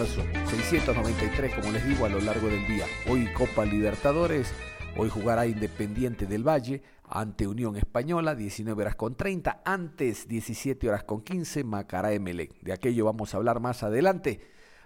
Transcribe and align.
Marzo. 0.00 0.22
693, 0.48 1.54
como 1.54 1.72
les 1.72 1.86
digo, 1.86 2.06
a 2.06 2.08
lo 2.08 2.20
largo 2.20 2.48
del 2.48 2.66
día. 2.66 2.86
Hoy 3.06 3.30
Copa 3.34 3.66
Libertadores, 3.66 4.50
hoy 4.96 5.10
jugará 5.10 5.46
Independiente 5.46 6.26
del 6.26 6.46
Valle 6.46 6.82
ante 7.06 7.46
Unión 7.46 7.76
Española, 7.76 8.34
19 8.34 8.82
horas 8.82 8.96
con 8.96 9.14
30, 9.14 9.60
antes 9.62 10.26
17 10.26 10.88
horas 10.88 11.04
con 11.04 11.20
15, 11.20 11.64
Macará 11.64 12.12
Emelec. 12.12 12.58
De 12.62 12.72
aquello 12.72 13.04
vamos 13.04 13.34
a 13.34 13.36
hablar 13.36 13.60
más 13.60 13.82
adelante. 13.82 14.40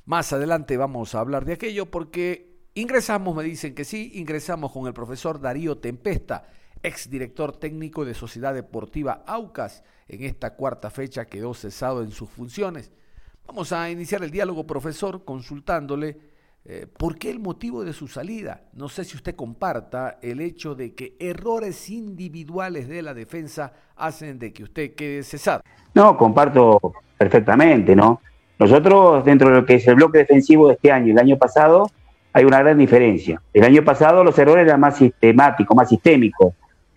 Más 0.05 0.33
adelante 0.33 0.77
vamos 0.77 1.15
a 1.15 1.21
hablar 1.21 1.45
de 1.45 1.53
aquello 1.53 1.87
porque 1.91 2.59
ingresamos, 2.75 3.37
me 3.37 3.45
dicen 3.45 3.75
que 3.75 3.85
sí, 3.85 4.11
ingresamos 4.15 4.73
con 4.73 4.89
el 4.89 4.95
profesor 4.95 5.41
Darío 5.41 5.79
Tempesta, 5.79 6.49
exdirector 6.83 7.57
técnico 7.57 8.05
de 8.05 8.15
Sociedad 8.15 8.53
Deportiva 8.53 9.23
Aucas. 9.29 9.85
En 10.09 10.25
esta 10.25 10.57
cuarta 10.57 10.91
fecha 10.91 11.27
quedó 11.27 11.55
cesado 11.55 12.03
en 12.03 12.11
sus 12.11 12.29
funciones. 12.29 12.91
Vamos 13.47 13.73
a 13.73 13.91
iniciar 13.91 14.23
el 14.25 14.31
diálogo, 14.31 14.67
profesor, 14.67 15.25
consultándole 15.25 16.17
eh, 16.65 16.87
por 16.97 17.19
qué 17.19 17.31
el 17.31 17.41
motivo 17.41 17.85
de 17.85 17.93
su 17.93 18.09
salida. 18.09 18.63
No 18.73 18.89
sé 18.89 19.05
si 19.05 19.17
usted 19.17 19.37
comparta 19.37 20.19
el 20.23 20.41
hecho 20.41 20.75
de 20.75 20.95
que 20.95 21.15
errores 21.21 21.91
individuales 21.91 22.89
de 22.89 23.03
la 23.03 23.13
defensa 23.13 23.73
hacen 23.97 24.39
de 24.39 24.53
que 24.53 24.63
usted 24.63 24.95
quede 24.95 25.23
cesado. 25.23 25.63
No, 25.93 26.17
comparto 26.17 26.81
perfectamente, 27.19 27.95
¿no? 27.95 28.21
Nosotros, 28.59 29.25
dentro 29.25 29.51
de 29.51 29.57
lo 29.57 29.67
que 29.67 29.75
es 29.75 29.87
el 29.87 29.97
bloque 29.97 30.19
defensivo 30.19 30.69
de 30.69 30.75
este 30.75 30.91
año 30.91 31.09
y 31.09 31.11
el 31.11 31.19
año 31.19 31.37
pasado, 31.37 31.91
hay 32.33 32.45
una 32.47 32.61
gran 32.61 32.79
diferencia. 32.79 33.43
El 33.53 33.65
año 33.65 33.85
pasado 33.85 34.25
los 34.25 34.39
errores 34.39 34.67
eran 34.67 34.81
más 34.81 34.97
sistemáticos, 34.97 35.77
más 35.77 35.89
sistémicos. 35.91 36.55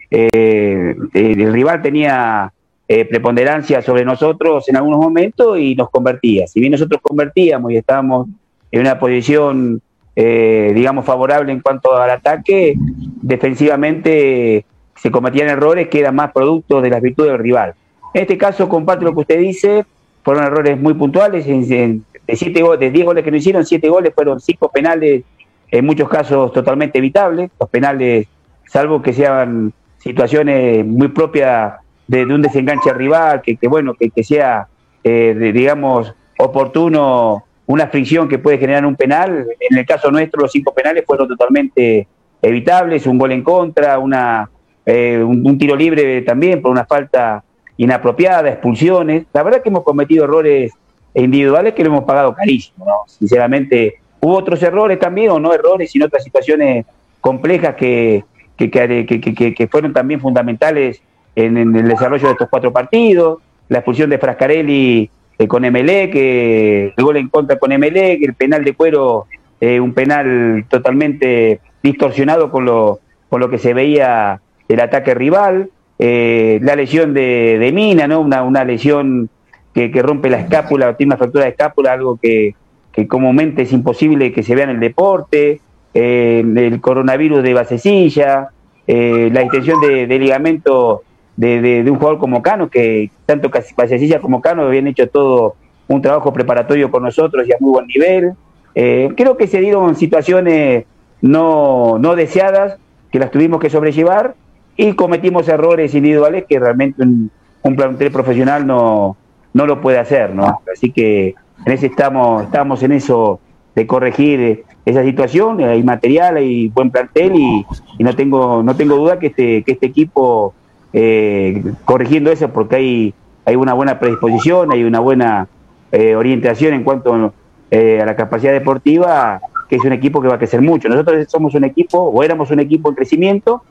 Eh, 0.10 0.96
el 1.14 1.54
rival 1.54 1.82
tenía 1.82 2.54
eh, 2.90 3.04
preponderancia 3.04 3.82
sobre 3.82 4.06
nosotros 4.06 4.68
en 4.70 4.78
algunos 4.78 5.00
momentos 5.00 5.60
y 5.60 5.76
nos 5.76 5.90
convertía. 5.90 6.48
Si 6.48 6.62
bien 6.62 6.72
nosotros 6.72 7.02
convertíamos 7.02 7.72
y 7.72 7.78
estábamos 7.78 8.28
en 8.72 8.82
una 8.82 8.98
posición, 8.98 9.82
eh, 10.16 10.72
digamos, 10.74 11.04
favorable 11.04 11.52
en 11.52 11.60
cuanto 11.60 11.96
al 11.96 12.10
ataque, 12.10 12.76
defensivamente 13.22 14.66
se 14.96 15.12
cometían 15.12 15.50
errores 15.50 15.90
que 15.90 16.00
eran 16.00 16.16
más 16.16 16.32
producto 16.32 16.82
de 16.82 16.90
las 16.90 17.02
virtudes 17.02 17.32
del 17.32 17.42
rival. 17.42 17.74
En 18.14 18.22
este 18.22 18.38
caso, 18.38 18.70
comparto 18.70 19.04
lo 19.04 19.14
que 19.14 19.20
usted 19.20 19.40
dice, 19.40 19.86
fueron 20.24 20.46
errores 20.46 20.80
muy 20.80 20.94
puntuales, 20.94 21.46
de, 21.46 22.00
siete, 22.36 22.64
de 22.80 22.92
10 22.92 23.06
goles 23.06 23.24
que 23.24 23.32
no 23.32 23.38
hicieron, 23.38 23.66
siete 23.66 23.90
goles 23.90 24.14
fueron 24.16 24.40
cinco 24.40 24.70
penales, 24.70 25.24
en 25.70 25.86
muchos 25.86 26.08
casos 26.08 26.54
totalmente 26.54 27.00
evitables, 27.00 27.52
los 27.60 27.70
penales, 27.70 28.28
salvo 28.66 29.02
que 29.02 29.12
sean 29.12 29.74
situaciones 29.98 30.86
muy 30.86 31.10
propias 31.10 31.74
de, 32.08 32.24
un 32.26 32.42
desenganche 32.42 32.94
rival, 32.94 33.42
que, 33.42 33.58
bueno, 33.68 33.94
que, 33.94 34.24
sea, 34.24 34.68
eh, 35.04 35.52
digamos, 35.54 36.14
oportuno 36.40 37.44
una 37.68 37.88
fricción 37.88 38.28
que 38.28 38.40
puede 38.40 38.58
generar 38.58 38.86
un 38.86 38.96
penal. 38.96 39.46
En 39.60 39.78
el 39.78 39.86
caso 39.86 40.10
nuestro, 40.10 40.42
los 40.42 40.52
cinco 40.52 40.74
penales 40.74 41.04
fueron 41.06 41.28
totalmente 41.28 42.08
evitables, 42.42 43.06
un 43.06 43.18
gol 43.18 43.34
en 43.34 43.44
contra, 43.44 44.00
una, 44.00 44.50
eh, 44.86 45.22
un, 45.22 45.58
tiro 45.58 45.76
libre 45.76 46.22
también 46.22 46.62
por 46.62 46.72
una 46.72 46.86
falta 46.86 47.44
inapropiada, 47.76 48.50
expulsiones. 48.50 49.26
La 49.34 49.44
verdad 49.44 49.62
que 49.62 49.70
hemos 49.70 49.84
cometido 49.84 50.24
errores 50.24 50.72
individuales 51.14 51.74
que 51.74 51.84
lo 51.84 51.90
hemos 51.90 52.06
pagado 52.06 52.34
carísimo, 52.34 52.86
¿no? 52.86 53.04
Sinceramente, 53.08 53.96
hubo 54.22 54.38
otros 54.38 54.64
errores 54.64 54.98
también, 55.00 55.32
o 55.32 55.40
no 55.40 55.54
errores, 55.54 55.92
sino 55.92 56.06
otras 56.06 56.24
situaciones 56.24 56.86
complejas 57.20 57.76
que, 57.76 58.24
que, 58.56 58.70
que, 58.72 59.54
que 59.54 59.68
fueron 59.68 59.92
también 59.94 60.22
fundamentales 60.22 61.02
en, 61.38 61.76
el 61.76 61.88
desarrollo 61.88 62.26
de 62.26 62.32
estos 62.32 62.50
cuatro 62.50 62.74
partidos, 62.74 63.40
la 63.70 63.80
expulsión 63.80 64.10
de 64.10 64.18
Frascarelli 64.18 65.10
eh, 65.38 65.48
con 65.48 65.62
MLE, 65.62 66.10
que 66.10 66.94
el 66.98 67.04
gol 67.04 67.18
en 67.18 67.30
contra 67.30 67.60
con 67.60 67.70
que 67.70 68.20
el 68.22 68.34
penal 68.34 68.64
de 68.64 68.74
cuero, 68.74 69.28
eh, 69.62 69.80
un 69.80 69.94
penal 69.94 70.66
totalmente 70.68 71.60
distorsionado 71.84 72.50
con 72.50 72.66
lo, 72.66 73.00
con 73.30 73.40
lo 73.40 73.50
que 73.50 73.60
se 73.60 73.76
veía 73.76 74.42
el 74.68 74.80
ataque 74.80 75.14
rival, 75.14 75.70
eh, 76.00 76.60
la 76.64 76.76
lesión 76.76 77.14
de, 77.14 77.72
Mina, 77.72 78.08
¿no? 78.08 78.22
una, 78.22 78.42
una 78.42 78.64
lesión 78.64 79.30
que, 79.76 79.92
rompe 80.02 80.32
la 80.32 80.40
escápula, 80.40 80.98
tiene 80.98 81.12
una 81.12 81.18
fractura 81.18 81.44
de 81.44 81.52
escápula, 81.52 81.94
algo 81.94 82.18
que, 82.20 82.56
que 82.92 83.08
comúnmente 83.08 83.62
es 83.62 83.74
imposible 83.74 84.34
que 84.34 84.42
se 84.42 84.56
vea 84.56 84.64
en 84.64 84.72
el 84.72 84.80
deporte, 84.80 85.62
el 85.94 86.80
coronavirus 86.82 87.44
de 87.44 87.54
basecilla, 87.54 88.50
la 88.88 89.42
extensión 89.42 89.80
de, 89.82 90.08
de 90.08 90.20
ligamento 90.20 91.04
de, 91.38 91.86
un 91.88 91.98
jugador 91.98 92.18
como 92.20 92.42
Cano, 92.42 92.70
que 92.70 93.12
tanto 93.26 93.50
Casilla 93.50 94.20
como 94.20 94.42
Cano 94.42 94.64
habían 94.64 94.88
hecho 94.88 95.08
todo 95.08 95.56
un 95.88 96.02
trabajo 96.02 96.34
preparatorio 96.34 96.92
con 96.92 97.04
nosotros 97.04 97.48
y 97.48 97.54
a 97.54 97.58
muy 97.60 97.72
buen 97.72 97.88
nivel. 97.88 98.34
Eh, 98.76 99.10
creo 99.16 99.38
que 99.38 99.48
se 99.48 99.60
dieron 99.60 99.96
situaciones 99.96 100.86
no, 101.22 101.98
no 102.00 102.16
deseadas, 102.16 102.78
que 103.12 103.20
las 103.20 103.32
tuvimos 103.32 103.62
que 103.62 103.70
sobrellevar 103.70 104.36
y 104.76 104.94
cometimos 104.94 105.48
errores 105.48 105.96
individuales 105.96 106.46
que 106.48 106.60
realmente 106.60 107.02
un, 107.04 107.32
plantel 107.76 108.12
profesional 108.12 108.66
no, 108.66 109.18
no 109.54 109.66
lo 109.66 109.82
puede 109.82 110.00
hacer, 110.00 110.34
¿no? 110.34 110.62
Así 110.74 110.92
que 110.92 111.36
en 111.66 111.74
ese 111.74 111.88
estamos, 111.88 112.44
estamos 112.44 112.82
en 112.84 112.94
eso 112.94 113.42
de 113.76 113.86
corregir 113.86 114.64
esa 114.86 115.04
situación, 115.04 115.62
hay 115.62 115.84
material, 115.84 116.38
hay 116.38 116.70
buen 116.70 116.92
plantel 116.92 117.36
y, 117.36 117.66
y 117.98 118.04
no 118.04 118.16
tengo, 118.16 118.64
no 118.64 118.76
tengo 118.76 118.96
duda 118.96 119.20
que 119.20 119.28
este, 119.28 119.64
que 119.64 119.74
este 119.74 119.88
equipo 119.88 120.54
eh, 121.00 121.62
corrigiendo 121.86 122.32
eso 122.32 122.50
porque 122.50 122.76
hay, 122.76 123.14
hay 123.46 123.56
una 123.56 123.74
buena 123.74 124.00
predisposición, 124.00 124.72
hay 124.72 124.84
una 124.84 125.00
buena 125.00 125.48
eh, 125.92 126.16
orientación 126.16 126.74
en 126.74 126.84
cuanto 126.84 127.34
eh, 127.70 128.02
a 128.02 128.06
la 128.08 128.16
capacidad 128.16 128.52
deportiva, 128.52 129.40
que 129.70 129.76
es 129.76 129.86
un 129.86 129.94
equipo 129.94 130.24
que 130.24 130.28
va 130.28 130.34
a 130.34 130.38
crecer 130.40 130.60
mucho. 130.60 130.90
Nosotros 130.90 131.28
somos 131.30 131.54
un 131.54 131.66
equipo, 131.66 132.00
o 132.00 132.24
éramos 132.24 132.50
un 132.50 132.62
equipo 132.62 132.90
en 132.90 132.96
crecimiento, 132.96 133.62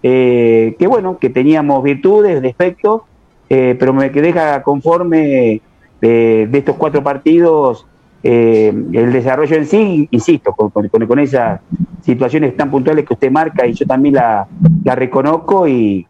que 0.00 0.86
bueno, 0.88 1.18
que 1.18 1.28
teníamos 1.28 1.82
virtudes, 1.82 2.40
defectos, 2.40 3.02
pero 3.48 3.92
me 3.92 4.08
deja 4.08 4.62
conforme 4.62 5.60
de, 6.00 6.48
estos 6.52 6.76
cuatro 6.76 7.02
partidos 7.02 7.84
el 8.22 9.12
desarrollo 9.12 9.56
en 9.56 9.66
sí, 9.66 10.06
insisto, 10.12 10.52
con, 10.52 10.70
con, 10.70 11.18
esas 11.18 11.60
situaciones 12.02 12.56
tan 12.56 12.70
puntuales 12.70 13.04
que 13.04 13.14
usted 13.14 13.32
marca 13.32 13.66
y 13.66 13.72
yo 13.72 13.84
también 13.86 14.14
la, 14.14 14.46
la 14.84 14.94
reconozco 14.94 15.66
y, 15.66 16.06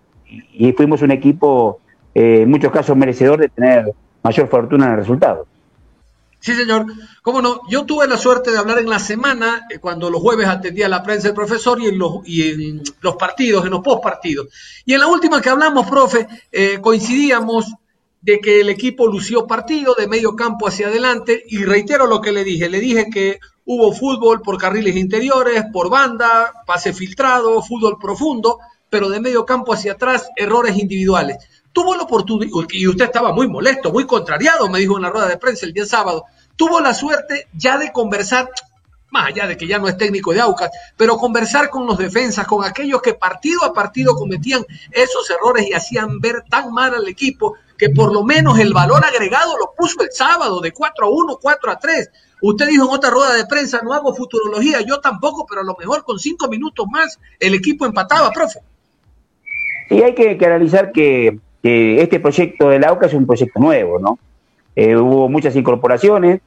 y 0.58 0.72
fuimos 0.72 1.02
un 1.02 1.10
equipo, 1.10 1.80
eh, 2.14 2.42
en 2.42 2.50
muchos 2.50 2.72
casos, 2.72 2.96
merecedor 2.96 3.40
de 3.40 3.48
tener 3.48 3.92
mayor 4.22 4.48
fortuna 4.48 4.86
en 4.86 4.92
el 4.92 4.98
resultado. 4.98 5.46
Sí, 6.40 6.54
señor. 6.54 6.86
Cómo 7.22 7.42
no, 7.42 7.60
yo 7.68 7.84
tuve 7.84 8.06
la 8.06 8.16
suerte 8.16 8.50
de 8.50 8.58
hablar 8.58 8.78
en 8.78 8.88
la 8.88 8.98
semana, 8.98 9.66
eh, 9.68 9.78
cuando 9.78 10.10
los 10.10 10.20
jueves 10.20 10.46
atendía 10.46 10.88
la 10.88 11.02
prensa 11.02 11.28
el 11.28 11.34
profesor 11.34 11.80
y 11.80 11.86
en 11.86 11.98
los, 11.98 12.20
y 12.24 12.50
en 12.50 12.82
los 13.00 13.16
partidos, 13.16 13.64
en 13.64 13.72
los 13.72 13.80
postpartidos. 13.80 14.48
Y 14.84 14.94
en 14.94 15.00
la 15.00 15.08
última 15.08 15.40
que 15.40 15.50
hablamos, 15.50 15.88
profe, 15.88 16.26
eh, 16.52 16.78
coincidíamos 16.80 17.74
de 18.20 18.40
que 18.40 18.60
el 18.60 18.68
equipo 18.68 19.06
lució 19.06 19.46
partido 19.46 19.94
de 19.94 20.08
medio 20.08 20.34
campo 20.34 20.66
hacia 20.66 20.88
adelante 20.88 21.44
y 21.48 21.64
reitero 21.64 22.06
lo 22.06 22.20
que 22.20 22.32
le 22.32 22.44
dije, 22.44 22.68
le 22.68 22.80
dije 22.80 23.06
que 23.12 23.38
hubo 23.64 23.92
fútbol 23.92 24.40
por 24.42 24.58
carriles 24.58 24.96
interiores, 24.96 25.64
por 25.72 25.90
banda, 25.90 26.52
pase 26.66 26.92
filtrado, 26.92 27.62
fútbol 27.62 27.98
profundo, 28.00 28.58
pero 28.90 29.08
de 29.08 29.20
medio 29.20 29.44
campo 29.44 29.72
hacia 29.72 29.92
atrás, 29.92 30.28
errores 30.36 30.76
individuales. 30.76 31.36
Tuvo 31.72 31.94
la 31.94 32.02
oportunidad, 32.04 32.50
y 32.70 32.86
usted 32.86 33.04
estaba 33.04 33.32
muy 33.32 33.48
molesto, 33.48 33.92
muy 33.92 34.06
contrariado, 34.06 34.68
me 34.68 34.78
dijo 34.78 34.96
en 34.96 35.02
la 35.02 35.10
rueda 35.10 35.28
de 35.28 35.36
prensa 35.36 35.66
el 35.66 35.72
día 35.72 35.86
sábado, 35.86 36.24
tuvo 36.56 36.80
la 36.80 36.94
suerte 36.94 37.48
ya 37.52 37.76
de 37.76 37.92
conversar, 37.92 38.48
más 39.10 39.28
allá 39.28 39.46
de 39.46 39.56
que 39.56 39.66
ya 39.66 39.78
no 39.78 39.88
es 39.88 39.96
técnico 39.96 40.32
de 40.32 40.40
Aucas, 40.40 40.70
pero 40.96 41.16
conversar 41.16 41.70
con 41.70 41.86
los 41.86 41.98
defensas, 41.98 42.46
con 42.46 42.64
aquellos 42.64 43.02
que 43.02 43.14
partido 43.14 43.64
a 43.64 43.72
partido 43.72 44.14
cometían 44.14 44.64
esos 44.90 45.30
errores 45.30 45.68
y 45.68 45.74
hacían 45.74 46.18
ver 46.20 46.44
tan 46.48 46.72
mal 46.72 46.94
al 46.94 47.06
equipo 47.08 47.56
que 47.76 47.90
por 47.90 48.12
lo 48.12 48.24
menos 48.24 48.58
el 48.58 48.72
valor 48.72 49.04
agregado 49.04 49.56
lo 49.58 49.72
puso 49.76 50.02
el 50.02 50.10
sábado 50.12 50.60
de 50.60 50.72
4 50.72 51.06
a 51.06 51.10
1, 51.10 51.38
4 51.40 51.70
a 51.70 51.78
3. 51.78 52.10
Usted 52.42 52.68
dijo 52.68 52.84
en 52.84 52.90
otra 52.90 53.10
rueda 53.10 53.34
de 53.34 53.46
prensa, 53.46 53.80
no 53.82 53.92
hago 53.92 54.14
futurología, 54.14 54.80
yo 54.80 55.00
tampoco, 55.00 55.46
pero 55.46 55.60
a 55.60 55.64
lo 55.64 55.76
mejor 55.78 56.04
con 56.04 56.18
cinco 56.18 56.48
minutos 56.48 56.86
más 56.90 57.18
el 57.38 57.54
equipo 57.54 57.86
empataba, 57.86 58.30
profe. 58.30 58.60
Y 59.90 60.02
hay 60.02 60.14
que, 60.14 60.38
analizar 60.44 60.92
que, 60.92 61.38
este 61.62 62.20
proyecto 62.20 62.68
del 62.68 62.84
AUCA 62.84 63.06
es 63.06 63.14
un 63.14 63.26
proyecto 63.26 63.58
nuevo, 63.58 63.98
¿no? 63.98 64.20
Eh, 64.76 64.96
hubo 64.96 65.28
muchas 65.28 65.56
incorporaciones, 65.56 66.40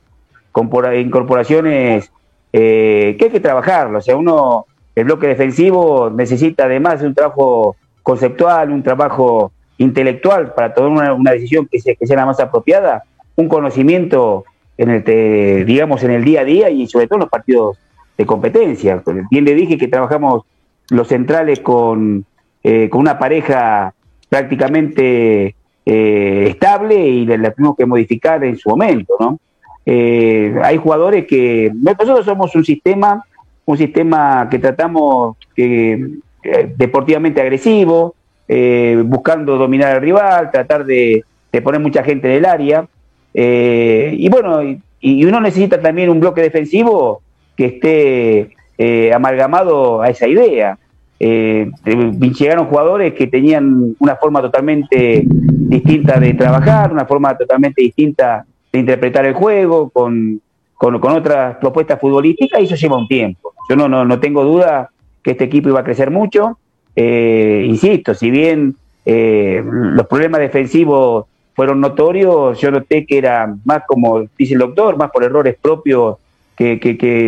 incorporaciones 0.95 2.09
eh, 2.53 3.15
que 3.19 3.25
hay 3.25 3.31
que 3.31 3.39
trabajarlo. 3.41 3.97
O 3.97 4.01
sea, 4.01 4.15
uno, 4.15 4.65
el 4.95 5.03
bloque 5.03 5.27
defensivo 5.27 6.09
necesita 6.09 6.65
además 6.65 7.01
de 7.01 7.07
un 7.07 7.15
trabajo 7.15 7.75
conceptual, 8.01 8.71
un 8.71 8.81
trabajo 8.81 9.51
intelectual 9.77 10.53
para 10.53 10.73
tomar 10.73 11.11
una, 11.11 11.31
decisión 11.31 11.67
que 11.69 11.79
sea, 11.79 11.95
que 11.95 12.07
sea 12.07 12.17
la 12.17 12.25
más 12.25 12.39
apropiada, 12.39 13.03
un 13.35 13.49
conocimiento 13.49 14.45
en 14.77 14.89
el, 14.89 15.65
digamos, 15.65 16.03
en 16.03 16.11
el 16.11 16.23
día 16.23 16.41
a 16.41 16.45
día 16.45 16.69
y 16.69 16.87
sobre 16.87 17.07
todo 17.07 17.15
en 17.17 17.21
los 17.21 17.29
partidos 17.29 17.77
de 18.17 18.25
competencia. 18.25 19.03
Bien 19.29 19.43
le 19.43 19.53
dije 19.53 19.77
que 19.77 19.87
trabajamos 19.87 20.43
los 20.89 21.07
centrales 21.07 21.59
con, 21.59 22.25
eh, 22.63 22.89
con 22.89 23.01
una 23.01 23.17
pareja 23.17 23.93
prácticamente 24.29 25.55
eh, 25.85 26.45
estable 26.49 26.95
y 26.95 27.25
la, 27.25 27.51
tuvimos 27.51 27.75
que 27.77 27.85
modificar 27.85 28.43
en 28.43 28.57
su 28.57 28.69
momento, 28.69 29.15
¿no? 29.19 29.39
Eh, 29.85 30.55
hay 30.61 30.77
jugadores 30.77 31.25
que 31.25 31.71
nosotros 31.73 32.25
somos 32.25 32.53
un 32.55 32.63
sistema, 32.63 33.23
un 33.65 33.77
sistema 33.77 34.47
que 34.51 34.59
tratamos 34.59 35.37
que 35.55 36.19
deportivamente 36.77 37.41
agresivo, 37.41 38.15
eh, 38.51 39.03
buscando 39.05 39.57
dominar 39.57 39.95
al 39.97 40.01
rival, 40.01 40.49
tratar 40.49 40.83
de, 40.83 41.23
poner 41.63 41.79
mucha 41.79 42.03
gente 42.03 42.27
en 42.27 42.33
el 42.33 42.45
área. 42.45 42.87
Eh, 43.31 44.15
y 44.17 44.27
bueno, 44.27 44.63
y, 44.99 45.23
uno 45.23 45.39
necesita 45.39 45.79
también 45.79 46.09
un 46.09 46.19
bloque 46.19 46.41
defensivo 46.41 47.21
que 47.55 47.65
esté 47.65 48.55
eh, 48.79 49.13
amalgamado 49.13 50.01
a 50.01 50.09
esa 50.09 50.27
idea. 50.27 50.79
Llegaron 51.19 52.67
jugadores 52.67 53.13
que 53.13 53.27
tenían 53.27 53.95
una 53.99 54.15
forma 54.15 54.41
totalmente 54.41 55.23
distinta 55.25 56.19
de 56.19 56.33
trabajar, 56.33 56.91
una 56.91 57.05
forma 57.05 57.37
totalmente 57.37 57.81
distinta 57.81 58.45
de 58.71 58.79
interpretar 58.79 59.25
el 59.25 59.33
juego, 59.33 59.89
con, 59.89 60.41
con, 60.75 60.95
otras 61.03 61.57
propuestas 61.57 61.99
futbolísticas, 61.99 62.61
y 62.61 62.65
eso 62.65 62.75
lleva 62.75 62.97
un 62.97 63.07
tiempo. 63.07 63.53
Yo 63.69 63.75
no, 63.75 63.89
no, 63.89 64.05
no 64.05 64.19
tengo 64.19 64.43
duda 64.43 64.89
que 65.21 65.31
este 65.31 65.43
equipo 65.43 65.69
iba 65.69 65.81
a 65.81 65.83
crecer 65.83 66.09
mucho, 66.09 66.57
eh, 66.95 67.65
insisto, 67.67 68.13
si 68.13 68.29
bien 68.29 68.75
eh, 69.05 69.63
los 69.63 70.05
problemas 70.07 70.41
defensivos 70.41 71.25
fueron 71.55 71.79
notorios, 71.79 72.59
yo 72.59 72.71
noté 72.71 73.05
que 73.05 73.17
era 73.17 73.55
más 73.65 73.83
como 73.87 74.25
dice 74.37 74.53
el 74.53 74.59
doctor, 74.59 74.97
más 74.97 75.11
por 75.11 75.23
errores 75.23 75.57
propios 75.61 76.17
que, 76.55 76.77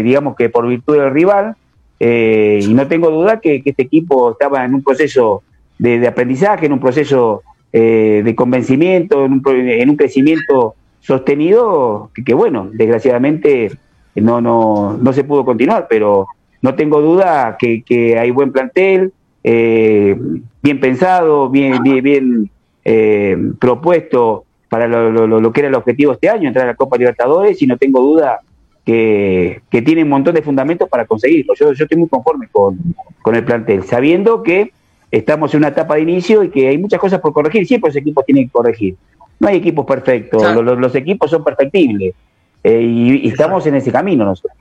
digamos 0.04 0.36
que 0.36 0.50
por 0.50 0.68
virtud 0.68 0.98
del 0.98 1.12
rival. 1.12 1.56
Eh, 2.03 2.59
y 2.63 2.74
no 2.74 2.88
tengo 2.88 3.12
duda 3.12 3.39
que, 3.39 3.62
este 3.63 3.83
equipo 3.83 4.31
estaba 4.31 4.65
en 4.65 4.74
un 4.74 4.81
proceso 4.81 5.44
de, 5.77 6.07
aprendizaje, 6.07 6.65
en 6.65 6.74
un 6.74 6.80
proceso 6.80 7.44
de 7.71 8.33
convencimiento, 8.36 9.24
en 9.24 9.89
un, 9.89 9.95
crecimiento 9.95 10.75
sostenido, 11.00 12.09
que, 12.25 12.33
bueno, 12.33 12.69
desgraciadamente 12.74 13.71
no, 14.15 14.42
no, 14.42 14.98
no 15.01 15.13
se 15.13 15.24
pudo 15.24 15.45
continuar, 15.45 15.88
pero 15.89 16.27
no 16.62 16.75
tengo 16.75 17.01
duda 17.01 17.57
que, 17.59 18.18
hay 18.19 18.31
buen 18.31 18.51
plantel, 18.51 19.12
eh, 19.44 20.15
bien 20.62 20.80
pensado, 20.80 21.50
bien, 21.50 21.81
bien, 21.81 22.03
bien 22.03 22.51
eh, 22.86 23.38
propuesto 23.59 24.45
para 24.69 24.88
lo, 24.88 25.51
que 25.51 25.59
era 25.59 25.69
el 25.69 25.75
objetivo 25.75 26.13
este 26.13 26.30
año, 26.30 26.48
entrar 26.48 26.65
a 26.65 26.71
la 26.71 26.75
Copa 26.75 26.98
Libertadores, 26.98 27.62
y 27.62 27.68
no 27.68 27.77
tengo 27.77 28.00
duda 28.00 28.39
que, 28.86 29.62
tiene 29.69 30.04
un 30.04 30.10
montón 30.10 30.36
de 30.36 30.42
fundamentos 30.42 30.89
para 30.89 31.06
conseguirlo. 31.06 31.54
Yo, 31.56 31.74
yo 31.74 31.83
estoy 31.83 31.98
muy 31.98 32.10
conforme 32.10 32.48
con, 32.51 32.78
el 33.33 33.45
plantel, 33.45 33.83
sabiendo 33.83 34.44
que 34.44 34.72
estamos 35.10 35.54
en 35.54 35.60
una 35.60 35.69
etapa 35.69 35.95
de 35.95 36.01
inicio 36.01 36.44
y 36.44 36.50
que 36.50 36.68
hay 36.68 36.78
muchas 36.78 37.00
cosas 37.00 37.19
por 37.19 37.33
corregir, 37.33 37.68
siempre 37.68 37.89
los 37.89 37.95
equipos 37.95 38.25
tienen 38.25 38.45
que 38.45 38.51
corregir. 38.51 38.95
No 39.39 39.48
hay 39.48 39.57
equipos 39.57 39.86
perfectos, 39.86 40.42
los, 40.63 40.95
equipos 40.95 41.31
son 41.31 41.44
perfectibles 41.44 42.13
eh, 42.63 42.81
y, 42.81 43.25
y 43.25 43.30
estamos 43.30 43.66
en 43.66 43.75
ese 43.75 43.92
camino 43.92 44.25
nosotros. 44.25 44.61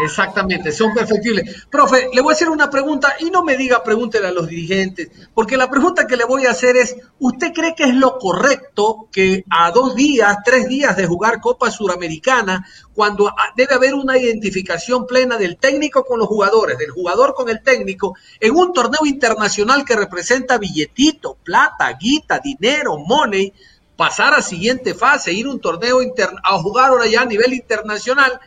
Exactamente, 0.00 0.70
son 0.70 0.94
perfectibles. 0.94 1.66
Profe, 1.70 2.08
le 2.12 2.20
voy 2.20 2.32
a 2.32 2.34
hacer 2.34 2.48
una 2.48 2.70
pregunta 2.70 3.14
y 3.18 3.30
no 3.30 3.42
me 3.42 3.56
diga 3.56 3.82
pregúntele 3.82 4.28
a 4.28 4.32
los 4.32 4.46
dirigentes, 4.46 5.10
porque 5.34 5.56
la 5.56 5.68
pregunta 5.68 6.06
que 6.06 6.16
le 6.16 6.24
voy 6.24 6.46
a 6.46 6.52
hacer 6.52 6.76
es, 6.76 6.96
¿usted 7.18 7.52
cree 7.52 7.74
que 7.74 7.84
es 7.84 7.94
lo 7.94 8.18
correcto 8.18 9.08
que 9.10 9.44
a 9.50 9.70
dos 9.72 9.96
días, 9.96 10.38
tres 10.44 10.68
días 10.68 10.96
de 10.96 11.06
jugar 11.06 11.40
Copa 11.40 11.70
Suramericana, 11.70 12.66
cuando 12.94 13.32
debe 13.56 13.74
haber 13.74 13.94
una 13.94 14.16
identificación 14.18 15.06
plena 15.06 15.36
del 15.36 15.56
técnico 15.56 16.04
con 16.04 16.18
los 16.18 16.28
jugadores, 16.28 16.78
del 16.78 16.90
jugador 16.90 17.34
con 17.34 17.48
el 17.48 17.62
técnico, 17.62 18.14
en 18.38 18.54
un 18.54 18.72
torneo 18.72 19.04
internacional 19.04 19.84
que 19.84 19.96
representa 19.96 20.58
billetito, 20.58 21.36
plata, 21.42 21.92
guita, 22.00 22.38
dinero, 22.38 22.98
money, 22.98 23.52
pasar 23.96 24.32
a 24.34 24.42
siguiente 24.42 24.94
fase, 24.94 25.32
ir 25.32 25.46
a 25.46 25.50
un 25.50 25.60
torneo 25.60 25.98
a 26.44 26.58
jugar 26.62 26.90
ahora 26.90 27.06
ya 27.08 27.22
a 27.22 27.24
nivel 27.24 27.52
internacional? 27.52 28.40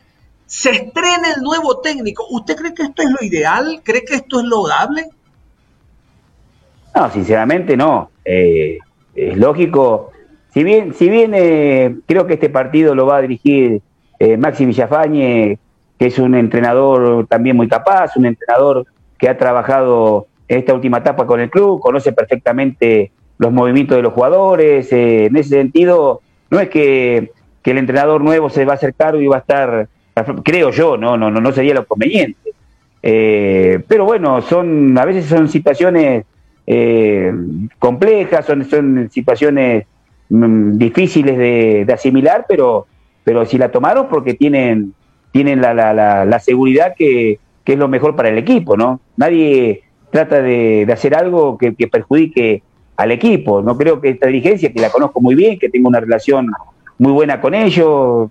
Se 0.52 0.70
estrena 0.70 1.30
el 1.34 1.42
nuevo 1.44 1.80
técnico. 1.80 2.26
¿Usted 2.30 2.58
cree 2.58 2.74
que 2.74 2.84
esto 2.84 3.02
es 3.04 3.10
lo 3.10 3.26
ideal? 3.26 3.80
¿Cree 3.86 4.04
que 4.04 4.16
esto 4.16 4.42
es 4.42 4.46
lograble? 4.46 5.06
No, 6.94 7.10
sinceramente 7.10 7.78
no. 7.78 8.12
Eh, 8.26 8.78
es 9.16 9.38
lógico. 9.38 10.12
Si 10.54 10.66
bien, 10.66 10.94
si 10.94 11.10
bien 11.10 11.32
eh, 11.34 11.96
creo 12.06 12.28
que 12.28 12.34
este 12.34 12.50
partido 12.50 12.94
lo 12.96 13.06
va 13.06 13.18
a 13.18 13.22
dirigir 13.22 13.82
eh, 14.20 14.36
Maxi 14.36 14.66
Villafañe, 14.66 15.58
que 15.98 16.06
es 16.06 16.20
un 16.20 16.36
entrenador 16.36 17.28
también 17.28 17.56
muy 17.56 17.70
capaz, 17.70 18.18
un 18.18 18.26
entrenador 18.26 18.86
que 19.18 19.30
ha 19.30 19.38
trabajado 19.38 20.28
en 20.50 20.60
esta 20.60 20.74
última 20.74 20.98
etapa 20.98 21.26
con 21.26 21.40
el 21.40 21.50
club, 21.50 21.80
conoce 21.80 22.12
perfectamente 22.12 23.14
los 23.38 23.54
movimientos 23.54 23.96
de 23.96 24.04
los 24.04 24.12
jugadores. 24.12 24.92
en 24.92 25.34
ese 25.34 25.52
sentido, 25.52 26.20
no 26.50 26.60
es 26.60 26.68
que, 26.68 27.32
que 27.64 27.72
el 27.72 27.78
entrenador 27.78 28.22
nuevo 28.22 28.50
se 28.50 28.66
va 28.66 28.74
a 28.74 28.76
acercar 28.76 29.16
y 29.16 29.28
va 29.28 29.38
a 29.38 29.40
estar 29.40 29.88
creo 30.44 30.72
yo, 30.72 30.98
no, 30.98 31.18
no, 31.18 31.32
no 31.32 31.52
sería 31.52 31.74
lo 31.74 31.86
conveniente. 31.86 32.52
Eh, 33.04 33.80
pero 33.88 34.06
bueno, 34.06 34.42
son 34.42 34.98
a 34.98 35.06
veces 35.06 35.26
son 35.26 35.50
situaciones 35.50 36.26
eh, 36.68 37.34
complejas, 37.80 38.46
son, 38.46 38.66
son 38.66 39.10
situaciones 39.12 39.86
mm, 40.30 40.78
difíciles 40.78 41.38
de, 41.38 41.92
asimilar, 41.94 42.46
pero, 42.48 42.88
pero 43.24 43.46
si 43.46 43.58
la 43.58 43.72
tomaron 43.72 44.08
porque 44.08 44.36
tienen, 44.36 44.94
tienen 45.32 45.62
la, 45.62 45.74
la, 45.74 46.26
la, 46.26 46.40
seguridad 46.40 46.94
que, 46.96 47.40
que, 47.64 47.74
es 47.74 47.80
lo 47.80 47.88
mejor 47.88 48.16
para 48.16 48.30
el 48.30 48.38
equipo, 48.38 48.78
¿no? 48.78 49.02
Nadie 49.18 49.84
trata 50.12 50.42
de, 50.42 50.86
de 50.86 50.94
hacer 50.94 51.16
algo 51.16 51.58
que, 51.58 51.74
que, 51.74 51.88
perjudique 51.88 52.62
al 52.98 53.12
equipo. 53.12 53.62
No 53.62 53.78
creo 53.78 54.00
que 54.00 54.10
esta 54.10 54.28
dirigencia, 54.28 54.72
que 54.72 54.82
la 54.82 54.92
conozco 54.92 55.22
muy 55.22 55.34
bien, 55.34 55.58
que 55.58 55.70
tengo 55.70 55.90
una 55.90 56.00
relación 56.00 56.48
muy 57.00 57.14
buena 57.14 57.42
con 57.42 57.56
ellos, 57.56 58.30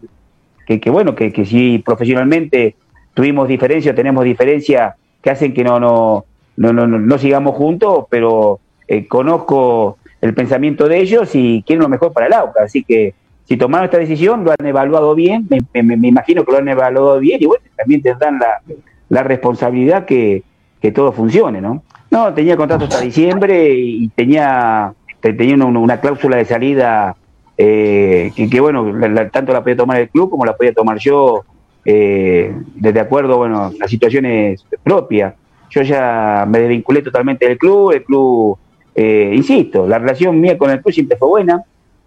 que, 0.79 0.91
bueno, 0.91 1.15
que, 1.15 1.33
que, 1.33 1.45
si 1.45 1.79
profesionalmente 1.79 2.77
tuvimos 3.15 3.49
diferencias, 3.49 3.97
tenemos 3.97 4.25
diferencias 4.25 4.95
que 5.21 5.31
hacen 5.31 5.53
que 5.53 5.65
no, 5.65 5.81
no, 5.81 6.27
no, 6.57 6.73
no, 6.73 6.87
no 6.87 7.19
sigamos 7.19 7.57
juntos, 7.57 8.05
pero 8.09 8.61
eh, 8.87 9.09
conozco 9.09 9.99
el 10.21 10.35
pensamiento 10.35 10.87
de 10.89 10.99
ellos 11.00 11.35
y 11.35 11.62
quieren 11.67 11.83
lo 11.83 11.89
mejor 11.89 12.12
para 12.12 12.27
el 12.27 12.33
AUCA. 12.35 12.62
Así 12.62 12.85
que 12.85 13.15
si 13.45 13.57
tomaron 13.57 13.87
esta 13.87 13.99
decisión, 13.99 14.45
lo 14.45 14.53
han 14.53 14.67
evaluado 14.67 15.15
bien, 15.15 15.49
me, 15.49 15.83
me, 15.83 16.09
imagino 16.09 16.45
que 16.45 16.53
lo 16.53 16.59
han 16.59 16.69
evaluado 16.69 17.19
bien 17.19 17.43
y 17.43 17.47
bueno, 17.47 17.65
también 17.77 18.03
tendrán 18.03 18.39
la, 18.39 18.61
la 19.09 19.23
responsabilidad 19.25 20.05
que, 20.05 20.45
que 20.81 20.93
todo 20.93 21.12
funcione, 21.12 21.61
¿no? 21.61 21.83
No, 22.11 22.33
tenía 22.35 22.57
contrato 22.57 22.85
hasta 22.85 23.00
diciembre 23.00 23.75
y 23.75 24.09
tenía, 24.09 24.93
tenía 25.21 25.55
una, 25.55 25.67
una 25.67 26.00
cláusula 26.00 26.37
de 26.37 26.45
salida 26.45 27.17
eh, 27.62 28.33
que, 28.35 28.59
bueno, 28.59 28.90
tanto 29.31 29.52
la 29.52 29.62
podía 29.62 29.76
tomar 29.76 30.00
el 30.00 30.09
club 30.09 30.31
como 30.31 30.47
la 30.47 30.57
podía 30.57 30.73
tomar 30.73 30.97
yo, 30.99 31.45
eh, 31.85 32.55
desde 32.75 33.00
acuerdo, 33.00 33.37
bueno, 33.37 33.71
las 33.79 33.90
situaciones 33.90 34.64
propias. 34.83 35.35
Yo 35.69 35.83
ya 35.83 36.47
me 36.49 36.59
desvinculé 36.61 37.02
totalmente 37.02 37.47
del 37.47 37.59
club, 37.59 37.93
el 37.93 38.02
club, 38.02 38.57
eh, 38.95 39.33
insisto, 39.35 39.87
la 39.87 39.99
relación 39.99 40.40
mía 40.40 40.57
con 40.57 40.71
el 40.71 40.81
club 40.81 40.95
siempre 40.95 41.19
fue 41.19 41.29
buena, 41.29 41.62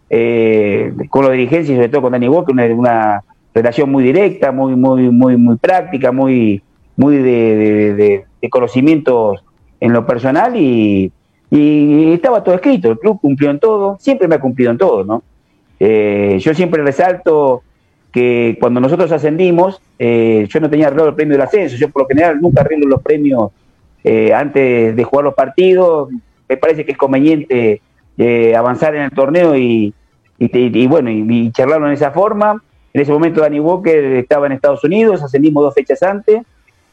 eh, 0.10 0.92
con 1.12 1.22
los 1.22 1.32
dirigentes 1.32 1.70
y 1.70 1.76
sobre 1.76 1.90
todo 1.90 2.02
con 2.02 2.14
Dani 2.14 2.28
Walker, 2.28 2.52
una, 2.52 2.66
una 2.74 3.24
relación 3.54 3.92
muy 3.92 4.04
directa, 4.04 4.52
muy, 4.52 4.76
muy, 4.76 5.12
muy, 5.12 5.38
muy 5.38 5.58
práctica, 5.58 6.12
muy, 6.12 6.64
muy 6.98 7.18
de, 7.18 8.26
conocimientos 8.50 9.44
en 9.80 9.94
lo 9.94 10.04
personal 10.04 10.56
y, 10.56 11.12
estaba 11.52 12.44
todo 12.44 12.56
escrito, 12.56 12.90
el 12.90 12.98
club 12.98 13.22
cumplió 13.22 13.52
en 13.52 13.60
todo, 13.60 13.98
siempre 14.00 14.28
me 14.28 14.34
ha 14.34 14.40
cumplido 14.40 14.72
en 14.72 14.80
todo, 14.80 15.04
¿no? 15.04 15.22
Eh, 15.80 16.38
yo 16.40 16.54
siempre 16.54 16.84
resalto 16.84 17.64
que 18.12 18.58
cuando 18.60 18.80
nosotros 18.80 19.12
ascendimos, 19.12 19.82
eh, 19.98 20.46
yo 20.50 20.60
no 20.60 20.70
tenía 20.70 20.88
arreglado 20.88 21.10
el 21.10 21.16
premio 21.16 21.34
del 21.34 21.42
ascenso, 21.42 21.76
yo 21.78 21.90
por 21.90 22.04
lo 22.04 22.08
general 22.08 22.40
nunca 22.40 22.62
arreglo 22.62 22.88
los 22.88 23.02
premios 23.02 23.52
eh, 24.04 24.34
antes 24.34 24.96
de 24.96 25.04
jugar 25.04 25.26
los 25.26 25.34
partidos, 25.34 26.10
me 26.48 26.58
parece 26.58 26.86
que 26.86 26.92
es 26.92 26.98
conveniente 26.98 27.82
avanzar 28.56 28.96
en 28.96 29.04
el 29.04 29.12
torneo 29.12 29.58
y, 29.58 29.94
y, 30.38 30.88
bueno, 30.88 31.10
y, 31.10 31.52
charlarlo 31.52 31.88
en 31.88 31.94
esa 31.94 32.12
forma. 32.12 32.62
En 32.94 33.02
ese 33.02 33.12
momento 33.12 33.42
Dani 33.42 33.60
Walker 33.60 34.04
estaba 34.14 34.46
en 34.46 34.52
Estados 34.52 34.84
Unidos, 34.84 35.24
ascendimos 35.24 35.64
dos 35.64 35.74
fechas 35.74 36.04
antes, 36.04 36.44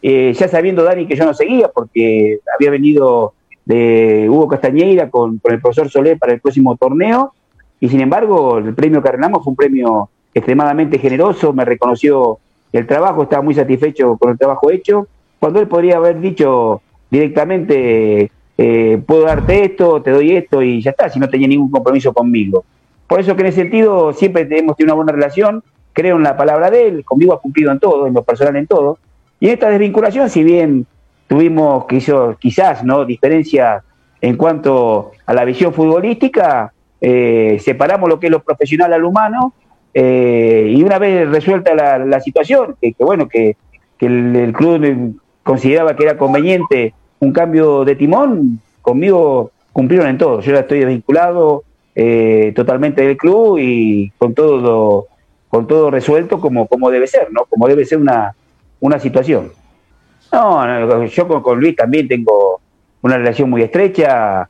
eh, 0.03 0.33
ya 0.33 0.49
sabiendo 0.49 0.83
Dani 0.83 1.07
que 1.07 1.17
yo 1.17 1.27
no 1.27 1.35
seguía 1.35 1.69
porque 1.69 2.39
había 2.57 2.71
venido 2.71 3.35
de 3.67 4.27
Hugo 4.31 4.49
Castañeira 4.49 5.11
con, 5.11 5.41
el 5.45 5.61
profesor 5.61 5.91
Soler 5.91 6.19
para 6.19 6.33
el 6.33 6.41
próximo 6.41 6.77
torneo 6.77 7.35
y 7.81 7.89
sin 7.89 8.01
embargo 8.01 8.59
el 8.59 8.75
premio 8.75 9.03
que 9.03 9.09
arreglamos 9.09 9.43
fue 9.43 9.51
un 9.51 9.57
premio 9.57 10.11
extremadamente 10.33 10.99
generoso, 10.99 11.53
me 11.53 11.65
reconoció 11.65 12.39
el 12.73 12.87
trabajo, 12.87 13.25
estaba 13.25 13.43
muy 13.43 13.55
satisfecho 13.55 14.17
con 14.17 14.31
el 14.31 14.39
trabajo 14.39 14.71
hecho, 14.71 15.09
cuando 15.39 15.59
él 15.59 15.67
podría 15.67 15.97
haber 15.97 16.21
dicho 16.21 16.83
directamente, 17.11 18.31
eh, 18.57 19.03
puedo 19.05 19.23
darte 19.23 19.65
esto, 19.65 20.03
te 20.03 20.11
doy 20.11 20.37
esto 20.37 20.63
y 20.63 20.81
ya 20.83 20.91
está, 20.91 21.09
si 21.09 21.19
no 21.19 21.29
tenía 21.29 21.49
ningún 21.49 21.71
compromiso 21.71 22.13
conmigo. 22.13 22.65
Por 23.07 23.19
eso 23.19 23.35
que 23.35 23.41
en 23.41 23.49
ese 23.49 23.63
sentido 23.63 24.13
siempre 24.13 24.43
hemos 24.43 24.77
tenido 24.77 24.95
una 24.95 25.03
buena 25.03 25.13
relación, 25.13 25.65
creo 25.93 26.17
en 26.17 26.23
la 26.23 26.37
palabra 26.37 26.71
de 26.71 26.87
él, 26.87 27.05
conmigo 27.05 27.33
ha 27.33 27.41
cumplido 27.41 27.73
en 27.73 27.81
todo, 27.81 28.07
en 28.07 28.15
lo 28.15 28.23
personal 28.23 28.55
en 28.57 28.67
todo. 28.67 28.99
Y 29.41 29.49
esta 29.49 29.71
desvinculación, 29.71 30.31
si 30.31 30.45
bien 30.45 30.87
tuvimos 31.27 31.87
quizás 32.39 32.85
no 32.85 33.05
diferencias 33.05 33.83
en 34.21 34.37
cuanto 34.37 35.13
a 35.27 35.35
la 35.35 35.45
visión 35.45 35.73
futbolística, 35.73 36.73
eh, 37.01 37.59
separamos 37.61 38.09
lo 38.09 38.21
que 38.21 38.27
es 38.27 38.31
lo 38.31 38.43
profesional 38.43 38.93
al 38.93 39.05
humano 39.05 39.55
eh, 39.95 40.73
y 40.75 40.83
una 40.83 40.99
vez 40.99 41.29
resuelta 41.29 41.75
la, 41.75 42.21
situación, 42.21 42.77
que, 42.81 42.95
bueno, 42.99 43.29
que, 43.29 43.57
el, 44.01 44.53
club 44.53 45.21
consideraba 45.43 45.97
que 45.97 46.05
era 46.05 46.17
conveniente 46.17 46.95
un 47.19 47.33
cambio 47.33 47.85
de 47.85 47.97
timón, 47.97 48.61
conmigo 48.83 49.51
cumplieron 49.73 50.09
en 50.09 50.19
todo. 50.19 50.41
Yo 50.41 50.53
ya 50.53 50.61
estoy 50.61 50.81
desvinculado, 50.81 51.65
eh, 51.95 52.53
totalmente 52.55 53.03
del 53.03 53.17
club 53.17 53.59
y 53.59 54.11
con 54.17 54.35
todo 54.35 55.07
con 55.49 55.67
todo 55.67 55.91
resuelto 55.91 56.41
como, 56.41 56.69
como 56.69 56.91
debe 56.91 57.09
ser, 57.09 57.27
¿no? 57.33 57.45
Como 57.47 57.67
debe 57.67 57.85
ser 57.85 57.99
una, 57.99 58.37
una 58.79 59.01
situación. 59.01 59.51
No, 60.33 61.07
yo 61.07 61.43
con, 61.43 61.59
Luis 61.59 61.75
también 61.75 62.07
tengo 62.07 62.61
una 63.03 63.19
relación 63.19 63.51
muy 63.51 63.63
estrecha. 63.63 64.49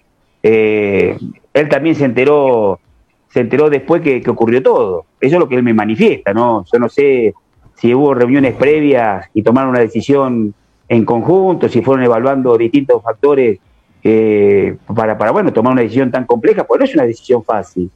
Él 1.54 1.68
también 1.68 1.94
se 1.94 2.04
enteró, 2.04 2.80
se 3.28 3.40
enteró 3.40 3.70
después 3.70 4.02
que, 4.02 4.22
ocurrió 4.28 4.62
todo. 4.62 5.04
Eso 5.20 5.36
es 5.36 5.40
lo 5.40 5.48
que 5.48 5.56
él 5.56 5.62
me 5.62 5.74
manifiesta, 5.74 6.32
¿no? 6.32 6.64
Yo 6.72 6.78
no 6.78 6.88
sé 6.88 7.34
si 7.74 7.94
hubo 7.94 8.14
reuniones 8.14 8.54
previas 8.54 9.26
y 9.34 9.42
tomaron 9.42 9.70
una 9.70 9.80
decisión 9.80 10.54
en 10.88 11.04
conjunto, 11.04 11.68
si 11.68 11.82
fueron 11.82 12.04
evaluando 12.04 12.58
distintos 12.58 13.02
factores 13.02 13.58
eh, 14.02 14.76
para, 14.94 15.30
bueno, 15.30 15.52
tomar 15.52 15.72
una 15.72 15.82
decisión 15.82 16.10
tan 16.10 16.24
compleja, 16.24 16.64
porque 16.64 16.80
no 16.80 16.84
es 16.84 16.94
una 16.94 17.04
decisión 17.04 17.44
fácil. 17.44 17.90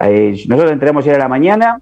Eh, 0.00 0.44
nosotros 0.48 0.72
entramos 0.72 1.04
ayer 1.04 1.16
a 1.16 1.20
la 1.20 1.28
mañana, 1.28 1.80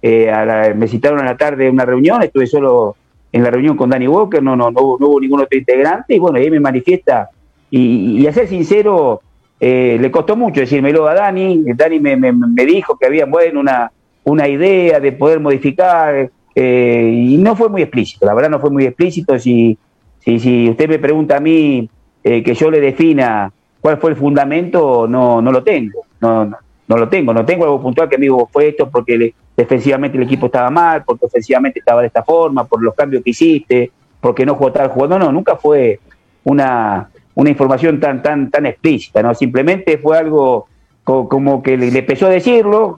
eh, 0.00 0.74
me 0.76 0.86
citaron 0.86 1.20
a 1.20 1.24
la 1.24 1.36
tarde 1.36 1.70
una 1.70 1.84
reunión, 1.84 2.22
estuve 2.22 2.46
solo 2.46 2.96
en 3.32 3.42
la 3.42 3.50
reunión 3.50 3.76
con 3.76 3.90
Danny 3.90 4.06
Walker, 4.06 4.42
no, 4.42 4.54
no, 4.54 4.70
no, 4.70 4.80
hubo, 4.80 5.20
ningún 5.20 5.40
otro 5.40 5.58
integrante, 5.58 6.14
y 6.14 6.18
bueno, 6.18 6.38
ahí 6.38 6.50
me 6.50 6.60
manifiesta, 6.60 7.30
y, 7.70 8.24
a 8.26 8.32
ser 8.32 8.46
sincero, 8.46 9.20
le 9.60 10.10
costó 10.10 10.36
mucho 10.36 10.60
decírmelo 10.60 11.06
a 11.06 11.14
Dani, 11.14 11.64
Dani 11.74 12.00
me, 12.00 12.16
me, 12.16 12.66
dijo 12.66 12.98
que 12.98 13.06
había, 13.06 13.24
bueno, 13.26 13.60
una, 13.60 13.90
una 14.24 14.48
idea 14.48 15.00
de 15.00 15.12
poder 15.12 15.40
modificar, 15.40 16.30
y 16.54 17.36
no 17.38 17.56
fue 17.56 17.68
muy 17.68 17.82
explícito, 17.82 18.26
la 18.26 18.34
verdad 18.34 18.50
no 18.50 18.60
fue 18.60 18.70
muy 18.70 18.84
explícito, 18.84 19.38
si, 19.38 19.78
si, 20.20 20.38
si 20.38 20.68
usted 20.70 20.88
me 20.88 20.98
pregunta 20.98 21.36
a 21.36 21.40
mí 21.40 21.88
eh, 22.26 22.42
que 22.42 22.54
yo 22.54 22.70
le 22.70 22.80
defina 22.80 23.52
cuál 23.82 23.98
fue 23.98 24.10
el 24.10 24.16
fundamento, 24.16 25.06
no, 25.06 25.42
no 25.42 25.52
lo 25.52 25.62
tengo. 25.62 26.06
No, 26.18 26.46
no, 26.46 26.96
lo 26.96 27.08
tengo. 27.10 27.34
No 27.34 27.44
tengo 27.44 27.64
algo 27.64 27.82
puntual 27.82 28.08
que 28.08 28.16
me 28.16 28.22
digo, 28.22 28.48
fue 28.50 28.68
esto 28.68 28.88
porque 28.88 29.34
defensivamente 29.54 30.16
el 30.16 30.24
equipo 30.24 30.46
estaba 30.46 30.70
mal, 30.70 31.04
porque 31.04 31.26
ofensivamente 31.26 31.80
estaba 31.80 32.00
de 32.00 32.06
esta 32.06 32.22
forma, 32.24 32.64
por 32.64 32.82
los 32.82 32.94
cambios 32.94 33.22
que 33.22 33.30
hiciste, 33.30 33.92
porque 34.22 34.46
no 34.46 34.54
jugó 34.54 34.72
tal 34.72 34.88
jugador. 34.88 35.18
No, 35.18 35.26
no, 35.26 35.32
nunca 35.32 35.56
fue 35.56 36.00
una, 36.44 37.10
una 37.34 37.50
información 37.50 38.00
tan, 38.00 38.22
tan, 38.22 38.50
tan 38.50 38.66
explícita, 38.66 39.22
¿no? 39.22 39.34
Simplemente 39.34 39.98
fue 39.98 40.18
algo 40.18 40.66
como 41.02 41.62
que 41.62 41.76
le, 41.76 41.88
empezó 41.98 42.26
a 42.26 42.30
decirlo, 42.30 42.96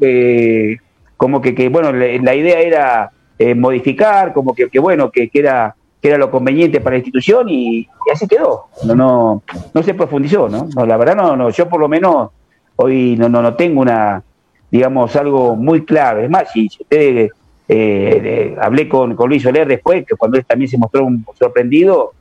como 1.16 1.40
que, 1.40 1.55
que, 1.55 1.69
bueno, 1.69 1.93
la 1.93 2.35
idea 2.35 2.61
era 2.61 3.11
eh, 3.38 3.55
modificar, 3.55 4.33
como 4.33 4.55
que, 4.55 4.69
que 4.69 4.78
bueno, 4.78 5.11
que, 5.11 5.28
que 5.28 5.40
era 5.40 5.75
que 6.00 6.09
era 6.09 6.19
lo 6.19 6.31
conveniente 6.31 6.81
para 6.81 6.95
la 6.95 6.99
institución 6.99 7.49
y, 7.49 7.88
así 8.12 8.26
quedó. 8.26 8.66
No, 8.85 8.95
no, 8.95 9.43
no 9.73 9.83
se 9.83 9.95
profundizó, 9.95 10.49
¿no? 10.49 10.69
La 10.87 10.97
verdad 10.97 11.16
no, 11.16 11.37
no, 11.37 11.50
yo 11.50 11.69
por 11.69 11.81
lo 11.81 11.88
menos 11.88 12.31
hoy 12.76 13.16
no, 13.16 13.28
no, 13.28 13.43
no 13.43 13.55
tengo 13.55 13.81
una, 13.81 14.23
digamos, 14.71 15.16
algo 15.16 15.57
muy 15.57 15.85
claro. 15.85 16.21
Es 16.21 16.31
más, 16.31 16.52
si, 16.52 16.66
usted 16.66 17.31
eh, 17.69 18.57
hablé 18.61 18.88
con, 18.88 19.16
con, 19.16 19.28
Luis 19.28 19.43
Soler 19.43 19.66
después, 19.66 20.07
que 20.07 20.16
cuando 20.16 20.38
él 20.38 20.45
también 20.45 20.71
se 20.71 20.78
mostró 20.78 21.05
un, 21.05 21.25
sorprendido 21.38 22.12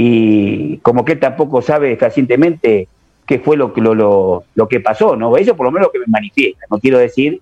y 0.00 0.76
como 0.78 1.04
que 1.04 1.14
él 1.14 1.18
tampoco 1.18 1.60
sabe 1.60 1.96
fehacientemente 1.96 2.86
qué 3.26 3.40
fue 3.40 3.56
lo, 3.56 3.72
lo, 3.74 3.96
lo, 3.96 4.44
lo 4.54 4.68
que 4.68 4.78
pasó, 4.78 5.16
¿no? 5.16 5.36
Eso 5.36 5.56
por 5.56 5.66
lo 5.66 5.72
menos 5.72 5.88
lo 5.88 5.90
que 5.90 5.98
me 5.98 6.04
manifiesta. 6.06 6.66
No 6.70 6.78
quiero 6.78 6.98
decir 6.98 7.40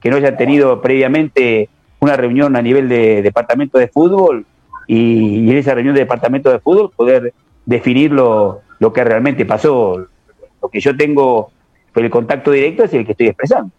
que 0.00 0.10
no 0.10 0.16
haya 0.16 0.36
tenido 0.36 0.82
previamente 0.82 1.70
una 2.00 2.14
reunión 2.14 2.56
a 2.56 2.60
nivel 2.60 2.90
de 2.90 3.22
departamento 3.22 3.78
de 3.78 3.88
fútbol 3.88 4.44
y, 4.86 5.50
en 5.50 5.56
esa 5.56 5.72
reunión 5.72 5.94
de 5.94 6.02
departamento 6.02 6.50
de 6.50 6.58
fútbol 6.58 6.90
poder 6.94 7.32
definir 7.64 8.12
lo, 8.12 8.60
que 8.94 9.02
realmente 9.02 9.46
pasó. 9.46 10.06
Lo 10.60 10.68
que 10.68 10.80
yo 10.80 10.94
tengo 10.94 11.52
por 11.90 12.04
el 12.04 12.10
contacto 12.10 12.50
directo 12.50 12.84
es 12.84 12.92
el 12.92 13.06
que 13.06 13.12
estoy 13.12 13.28
expresando. 13.28 13.70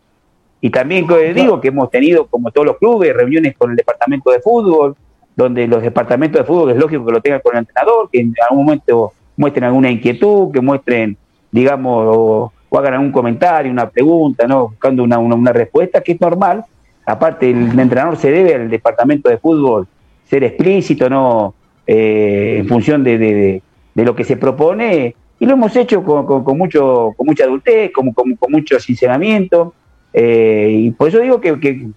Y 0.62 0.72
también 0.72 1.06
digo 1.36 1.62
que 1.62 1.68
hemos 1.68 1.92
tenido, 1.92 2.26
como 2.26 2.50
todos 2.50 2.66
los 2.66 2.78
clubes, 2.80 3.16
reuniones 3.16 3.56
con 3.56 3.70
el 3.70 3.76
departamento 3.76 4.32
de 4.32 4.40
fútbol, 4.40 4.96
donde 5.36 5.68
los 5.68 5.82
departamentos 5.82 6.42
de 6.42 6.46
fútbol 6.46 6.72
es 6.72 6.78
lógico 6.78 7.06
que 7.06 7.12
lo 7.12 7.22
tengan 7.22 7.42
con 7.42 7.54
el 7.54 7.60
entrenador, 7.60 8.10
que 8.12 8.20
en 8.20 8.34
algún 8.50 8.66
momento 8.66 9.14
muestren 9.38 9.66
alguna 9.66 9.92
inquietud, 9.92 10.52
que 10.52 10.62
muestren, 10.62 11.18
digamos, 11.52 12.06
o, 12.10 12.52
hagan 12.78 12.96
algún 12.96 13.12
comentario, 13.12 13.72
una 13.72 13.90
pregunta, 13.90 14.48
¿no? 14.48 14.70
buscando 14.70 15.04
una, 15.04 15.18
una 15.18 15.54
respuesta, 15.54 16.02
que 16.02 16.14
es 16.14 16.22
normal. 16.22 16.66
Aparte, 17.06 17.50
el 17.50 17.80
entrenador 17.80 18.18
se 18.18 18.32
debe 18.32 18.56
al 18.56 18.70
departamento 18.70 19.30
de 19.30 19.38
fútbol 19.38 19.88
ser 20.26 20.44
explícito, 20.44 21.10
¿no? 21.10 21.54
Eh, 21.88 22.58
en 22.60 22.68
función 22.68 23.04
de, 23.04 23.18
de, 23.18 23.62
lo 24.04 24.16
que 24.16 24.24
se 24.24 24.38
propone, 24.38 25.16
y 25.40 25.46
lo 25.46 25.54
hemos 25.54 25.76
hecho 25.76 26.04
con, 26.04 26.26
con, 26.26 26.58
mucho, 26.58 27.14
con 27.16 27.28
mucha 27.28 27.44
adultez, 27.44 27.92
con, 27.92 28.12
con, 28.12 28.36
mucho 28.50 28.80
sinceramiento, 28.80 29.74
eh, 30.12 30.70
y 30.72 30.92
por 30.92 31.10
eso 31.10 31.20
digo 31.20 31.40
que, 31.40 31.88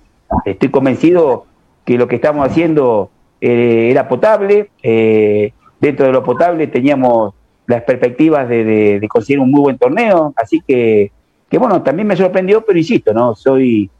estoy 0.44 0.68
convencido 0.68 1.46
que 1.84 1.96
lo 1.96 2.06
que 2.06 2.16
estamos 2.16 2.46
haciendo 2.46 3.10
eh, 3.40 3.88
era 3.90 4.08
potable, 4.08 4.70
dentro 5.80 6.06
de 6.06 6.12
lo 6.12 6.22
potable 6.22 6.66
teníamos 6.66 7.34
las 7.66 7.82
perspectivas 7.82 8.48
de, 8.48 9.06
conseguir 9.08 9.40
un 9.40 9.50
muy 9.50 9.60
buen 9.60 9.78
torneo, 9.78 10.32
así 10.36 10.62
que, 10.66 11.12
que 11.50 11.58
bueno, 11.58 11.82
también 11.82 12.08
me 12.08 12.16
sorprendió, 12.16 12.64
pero 12.64 12.78
insisto, 12.78 13.12
¿no? 13.12 13.34
Soy, 13.34 13.90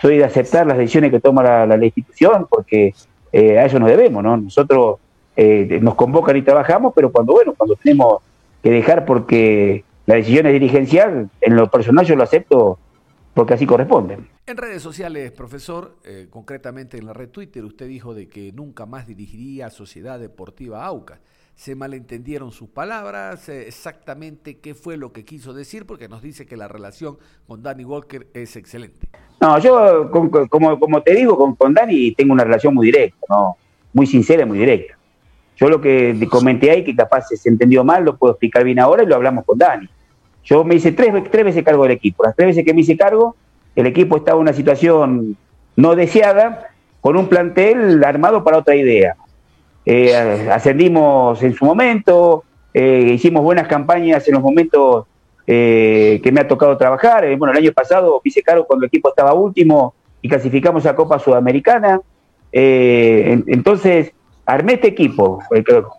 soy 0.00 0.18
de 0.18 0.24
aceptar 0.24 0.66
las 0.66 0.78
decisiones 0.78 1.10
que 1.10 1.20
toma 1.20 1.42
la, 1.42 1.66
la 1.66 1.84
institución, 1.84 2.46
porque 2.48 2.94
eh, 3.32 3.58
a 3.58 3.66
eso 3.66 3.78
nos 3.78 3.88
debemos, 3.88 4.22
¿no? 4.22 4.36
Nosotros 4.36 4.96
eh, 5.36 5.78
nos 5.82 5.94
convocan 5.94 6.36
y 6.36 6.42
trabajamos, 6.42 6.92
pero 6.96 7.12
cuando, 7.12 7.34
bueno, 7.34 7.54
cuando 7.56 7.76
tenemos 7.76 8.22
que 8.62 8.70
dejar 8.70 9.04
porque 9.04 9.84
la 10.06 10.14
decisión 10.14 10.46
es 10.46 10.52
dirigencial, 10.54 11.28
en 11.40 11.56
lo 11.56 11.70
personal 11.70 12.06
yo 12.06 12.16
lo 12.16 12.22
acepto 12.22 12.78
porque 13.34 13.54
así 13.54 13.66
corresponde. 13.66 14.18
En 14.46 14.56
redes 14.56 14.82
sociales, 14.82 15.30
profesor, 15.32 15.98
eh, 16.04 16.26
concretamente 16.30 16.98
en 16.98 17.06
la 17.06 17.12
red 17.12 17.30
Twitter, 17.30 17.64
usted 17.64 17.86
dijo 17.86 18.14
de 18.14 18.28
que 18.28 18.52
nunca 18.52 18.86
más 18.86 19.06
dirigiría 19.06 19.66
a 19.66 19.70
Sociedad 19.70 20.18
Deportiva 20.18 20.84
Aucas. 20.84 21.20
Se 21.54 21.74
malentendieron 21.74 22.52
sus 22.52 22.68
palabras, 22.68 23.48
exactamente 23.48 24.58
qué 24.58 24.74
fue 24.74 24.96
lo 24.96 25.12
que 25.12 25.24
quiso 25.24 25.52
decir, 25.52 25.86
porque 25.86 26.08
nos 26.08 26.22
dice 26.22 26.46
que 26.46 26.56
la 26.56 26.68
relación 26.68 27.18
con 27.48 27.62
Danny 27.62 27.84
Walker 27.84 28.28
es 28.32 28.54
excelente. 28.56 29.08
No, 29.40 29.58
yo, 29.58 30.08
como, 30.10 30.78
como 30.78 31.02
te 31.02 31.14
digo, 31.14 31.36
con, 31.36 31.56
con 31.56 31.74
Dani 31.74 32.12
tengo 32.12 32.32
una 32.32 32.44
relación 32.44 32.74
muy 32.74 32.86
directa, 32.86 33.18
¿no? 33.28 33.56
muy 33.92 34.06
sincera 34.06 34.42
y 34.42 34.46
muy 34.46 34.58
directa. 34.58 34.96
Yo 35.56 35.68
lo 35.68 35.80
que 35.80 36.16
comenté 36.30 36.70
ahí, 36.70 36.84
que 36.84 36.94
capaz 36.94 37.26
se 37.28 37.48
entendió 37.48 37.82
mal, 37.82 38.04
lo 38.04 38.16
puedo 38.16 38.34
explicar 38.34 38.62
bien 38.62 38.78
ahora 38.78 39.02
y 39.02 39.06
lo 39.06 39.16
hablamos 39.16 39.44
con 39.44 39.58
Dani. 39.58 39.88
Yo 40.48 40.64
me 40.64 40.76
hice 40.76 40.92
tres, 40.92 41.12
tres 41.30 41.44
veces 41.44 41.62
cargo 41.62 41.82
del 41.82 41.92
equipo. 41.92 42.24
Las 42.24 42.34
tres 42.34 42.48
veces 42.48 42.64
que 42.64 42.72
me 42.72 42.80
hice 42.80 42.96
cargo, 42.96 43.36
el 43.76 43.86
equipo 43.86 44.16
estaba 44.16 44.38
en 44.38 44.42
una 44.42 44.52
situación 44.52 45.36
no 45.76 45.94
deseada, 45.94 46.70
con 47.00 47.16
un 47.16 47.28
plantel 47.28 48.02
armado 48.02 48.42
para 48.42 48.58
otra 48.58 48.74
idea. 48.74 49.14
Eh, 49.84 50.48
ascendimos 50.50 51.42
en 51.42 51.54
su 51.54 51.64
momento, 51.64 52.44
eh, 52.74 53.12
hicimos 53.14 53.42
buenas 53.42 53.68
campañas 53.68 54.26
en 54.26 54.34
los 54.34 54.42
momentos 54.42 55.06
eh, 55.46 56.20
que 56.22 56.32
me 56.32 56.40
ha 56.40 56.48
tocado 56.48 56.76
trabajar. 56.76 57.24
Bueno, 57.36 57.52
el 57.52 57.58
año 57.58 57.72
pasado 57.72 58.20
hice 58.24 58.42
cargo 58.42 58.66
cuando 58.66 58.84
el 58.84 58.88
equipo 58.88 59.10
estaba 59.10 59.34
último 59.34 59.94
y 60.20 60.28
clasificamos 60.28 60.84
a 60.86 60.94
Copa 60.94 61.18
Sudamericana. 61.18 62.00
entonces, 62.50 64.12
armé 64.46 64.74
este 64.74 64.88
equipo 64.88 65.40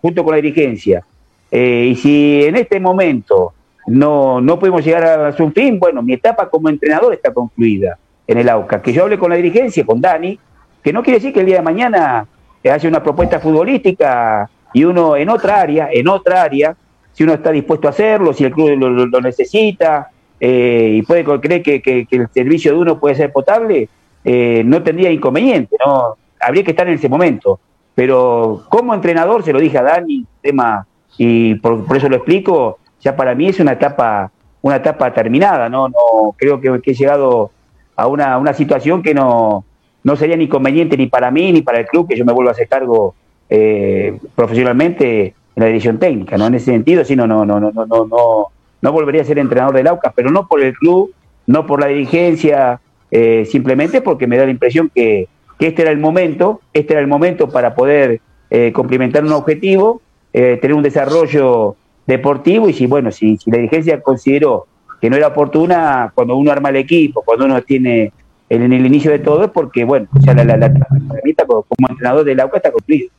junto 0.01 0.23
con 0.23 0.33
la 0.33 0.41
dirigencia. 0.41 1.03
y 1.51 1.95
si 1.95 2.43
en 2.43 2.57
este 2.57 2.79
momento 2.79 3.53
no, 3.89 4.41
no 4.41 4.59
podemos 4.59 4.83
llegar 4.83 5.03
a 5.03 5.31
su 5.31 5.49
fin, 5.51 5.79
bueno, 5.79 6.01
mi 6.01 6.13
etapa 6.13 6.49
como 6.49 6.69
entrenador 6.69 7.13
está 7.13 7.33
concluida 7.33 7.97
en 8.27 8.37
el 8.37 8.49
AUCA. 8.49 8.81
Que 8.81 8.93
yo 8.93 9.03
hable 9.03 9.17
con 9.17 9.29
la 9.29 9.35
dirigencia, 9.35 9.85
con 9.85 9.99
Dani, 9.99 10.39
que 10.83 10.93
no 10.93 11.03
quiere 11.03 11.19
decir 11.19 11.33
que 11.33 11.41
el 11.41 11.45
día 11.45 11.57
de 11.57 11.61
mañana 11.61 12.27
hace 12.71 12.87
una 12.87 13.01
propuesta 13.01 13.39
futbolística 13.39 14.49
y 14.73 14.83
uno 14.83 15.15
en 15.15 15.29
otra 15.29 15.61
área, 15.61 15.89
en 15.91 16.07
otra 16.07 16.43
área, 16.43 16.75
si 17.13 17.23
uno 17.23 17.33
está 17.33 17.51
dispuesto 17.51 17.87
a 17.87 17.91
hacerlo, 17.91 18.33
si 18.33 18.45
el 18.45 18.51
club 18.51 18.77
lo, 18.77 19.21
necesita 19.21 20.09
eh, 20.39 20.91
y 20.95 21.01
puede 21.01 21.23
creer 21.39 21.61
que, 21.61 22.07
el 22.09 22.27
servicio 22.29 22.73
de 22.73 22.77
uno 22.77 22.99
puede 22.99 23.15
ser 23.15 23.31
potable, 23.31 23.89
eh, 24.23 24.61
no 24.65 24.81
tendría 24.83 25.11
inconveniente, 25.11 25.75
¿no? 25.85 26.15
Habría 26.39 26.63
que 26.63 26.71
estar 26.71 26.87
en 26.87 26.93
ese 26.93 27.09
momento. 27.09 27.59
Pero 27.95 28.63
como 28.69 28.93
entrenador, 28.93 29.43
se 29.43 29.51
lo 29.51 29.59
dije 29.59 29.77
a 29.77 29.83
Dani, 29.83 30.25
tema, 30.41 30.85
y 31.17 31.55
por, 31.55 31.85
eso 31.97 32.07
lo 32.07 32.15
explico, 32.15 32.79
ya 33.01 33.15
para 33.15 33.35
mí 33.35 33.47
es 33.47 33.59
una 33.59 33.73
etapa, 33.73 34.31
una 34.61 34.77
etapa 34.77 35.13
terminada, 35.13 35.69
¿no? 35.69 35.87
no 35.89 36.35
creo 36.37 36.59
que, 36.59 36.91
he 36.91 36.93
llegado 36.93 37.51
a 37.95 38.07
una, 38.07 38.37
una 38.37 38.53
situación 38.53 39.01
que 39.01 39.13
no, 39.13 39.65
no 40.03 40.15
sería 40.15 40.35
ni 40.35 40.47
conveniente 40.47 40.97
ni 40.97 41.07
para 41.07 41.31
mí 41.31 41.51
ni 41.51 41.61
para 41.61 41.79
el 41.79 41.85
club 41.87 42.07
que 42.07 42.17
yo 42.17 42.25
me 42.25 42.33
vuelva 42.33 42.51
a 42.51 42.53
hacer 42.53 42.67
cargo 42.67 43.15
eh, 43.49 44.17
profesionalmente 44.35 45.25
en 45.25 45.33
la 45.55 45.65
dirección 45.65 45.97
técnica, 45.97 46.37
¿no? 46.37 46.47
En 46.47 46.55
ese 46.55 46.65
sentido, 46.65 47.03
sí, 47.03 47.15
no, 47.15 47.27
no, 47.27 47.45
no, 47.45 47.59
no, 47.59 47.71
no, 47.71 47.85
no, 47.85 48.47
no 48.81 48.91
volvería 48.91 49.21
a 49.21 49.25
ser 49.25 49.39
entrenador 49.39 49.75
del 49.75 49.87
AUCAS, 49.87 50.13
pero 50.15 50.31
no 50.31 50.47
por 50.47 50.61
el 50.61 50.73
club, 50.73 51.13
no 51.47 51.65
por 51.65 51.81
la 51.81 51.87
dirigencia, 51.87 52.79
eh, 53.11 53.45
simplemente 53.45 54.01
porque 54.01 54.27
me 54.27 54.37
da 54.37 54.45
la 54.45 54.51
impresión 54.51 54.91
que, 54.93 55.27
este 55.59 55.81
era 55.81 55.91
el 55.91 55.97
momento, 55.97 56.61
este 56.71 56.93
era 56.93 57.01
el 57.01 57.07
momento 57.07 57.49
para 57.49 57.75
poder 57.75 58.21
eh, 58.49 58.71
un 58.73 59.31
objetivo, 59.33 60.01
tener 60.31 60.73
un 60.73 60.83
desarrollo 60.83 61.75
deportivo 62.09 62.67
y 62.67 62.73
si, 62.73 62.85
bueno, 62.85 63.11
si, 63.11 63.37
si 63.37 63.49
la 63.49 63.57
dirigencia 63.57 64.01
consideró 64.01 64.67
que 64.99 65.09
no 65.09 65.15
era 65.15 65.27
oportuna, 65.27 66.11
cuando 66.13 66.35
uno 66.35 66.51
arma 66.51 66.69
el 66.69 66.75
equipo, 66.75 67.21
cuando 67.23 67.45
uno 67.45 67.61
tiene 67.61 68.11
en 68.49 68.73
el 68.73 68.85
inicio 68.85 69.11
de 69.11 69.19
todo, 69.19 69.45
es 69.45 69.51
porque, 69.51 69.85
bueno, 69.85 70.07
ya 70.19 70.33
la, 70.33 70.43
la, 70.43 70.57
la, 70.57 70.69
como 71.47 71.89
entrenador 71.89 72.25
del 72.25 72.39
AUCA 72.39 72.57
está 72.57 72.71
cumplido. 72.71 73.09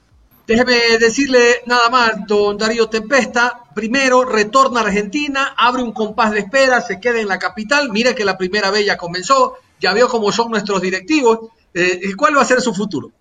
Déjeme 0.47 0.99
decirle 0.99 1.62
nada 1.66 1.88
más, 1.90 2.26
don 2.26 2.59
Darío 2.59 2.88
Tempesta. 2.88 3.61
Primero, 3.73 4.25
retorna 4.25 4.80
a 4.80 4.85
Argentina, 4.85 5.54
abre 5.56 5.82
un 5.82 5.92
compás 5.92 6.32
de 6.32 6.40
espera, 6.40 6.80
se 6.80 6.99
queda 6.99 7.20
en 7.20 7.28
la 7.28 7.38
capital. 7.38 7.90
Mire 7.92 8.16
que 8.16 8.25
la 8.25 8.37
primera 8.37 8.73
vez 8.73 8.85
ya 8.85 8.97
comenzó, 8.97 9.54
ya 9.80 9.94
vio 9.94 10.09
cómo 10.09 10.32
son 10.32 10.50
nuestros 10.50 10.82
directivos. 10.82 11.38
Eh, 11.73 12.00
¿Cuál 12.16 12.37
va 12.37 12.42
a 12.42 12.44
ser 12.44 12.61
su 12.61 12.75
futuro? 12.75 13.12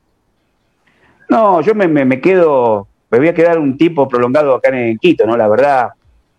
No, 1.29 1.61
yo 1.61 1.75
me, 1.75 1.87
me, 1.87 2.19
quedo, 2.19 2.87
me 3.11 3.17
voy 3.17 3.27
a 3.27 3.33
quedar 3.33 3.59
un 3.59 3.77
tiempo 3.77 4.07
prolongado 4.07 4.55
acá 4.55 4.69
en 4.77 4.97
Quito, 4.97 5.25
¿no? 5.25 5.35
La 5.35 5.47
verdad, 5.47 5.89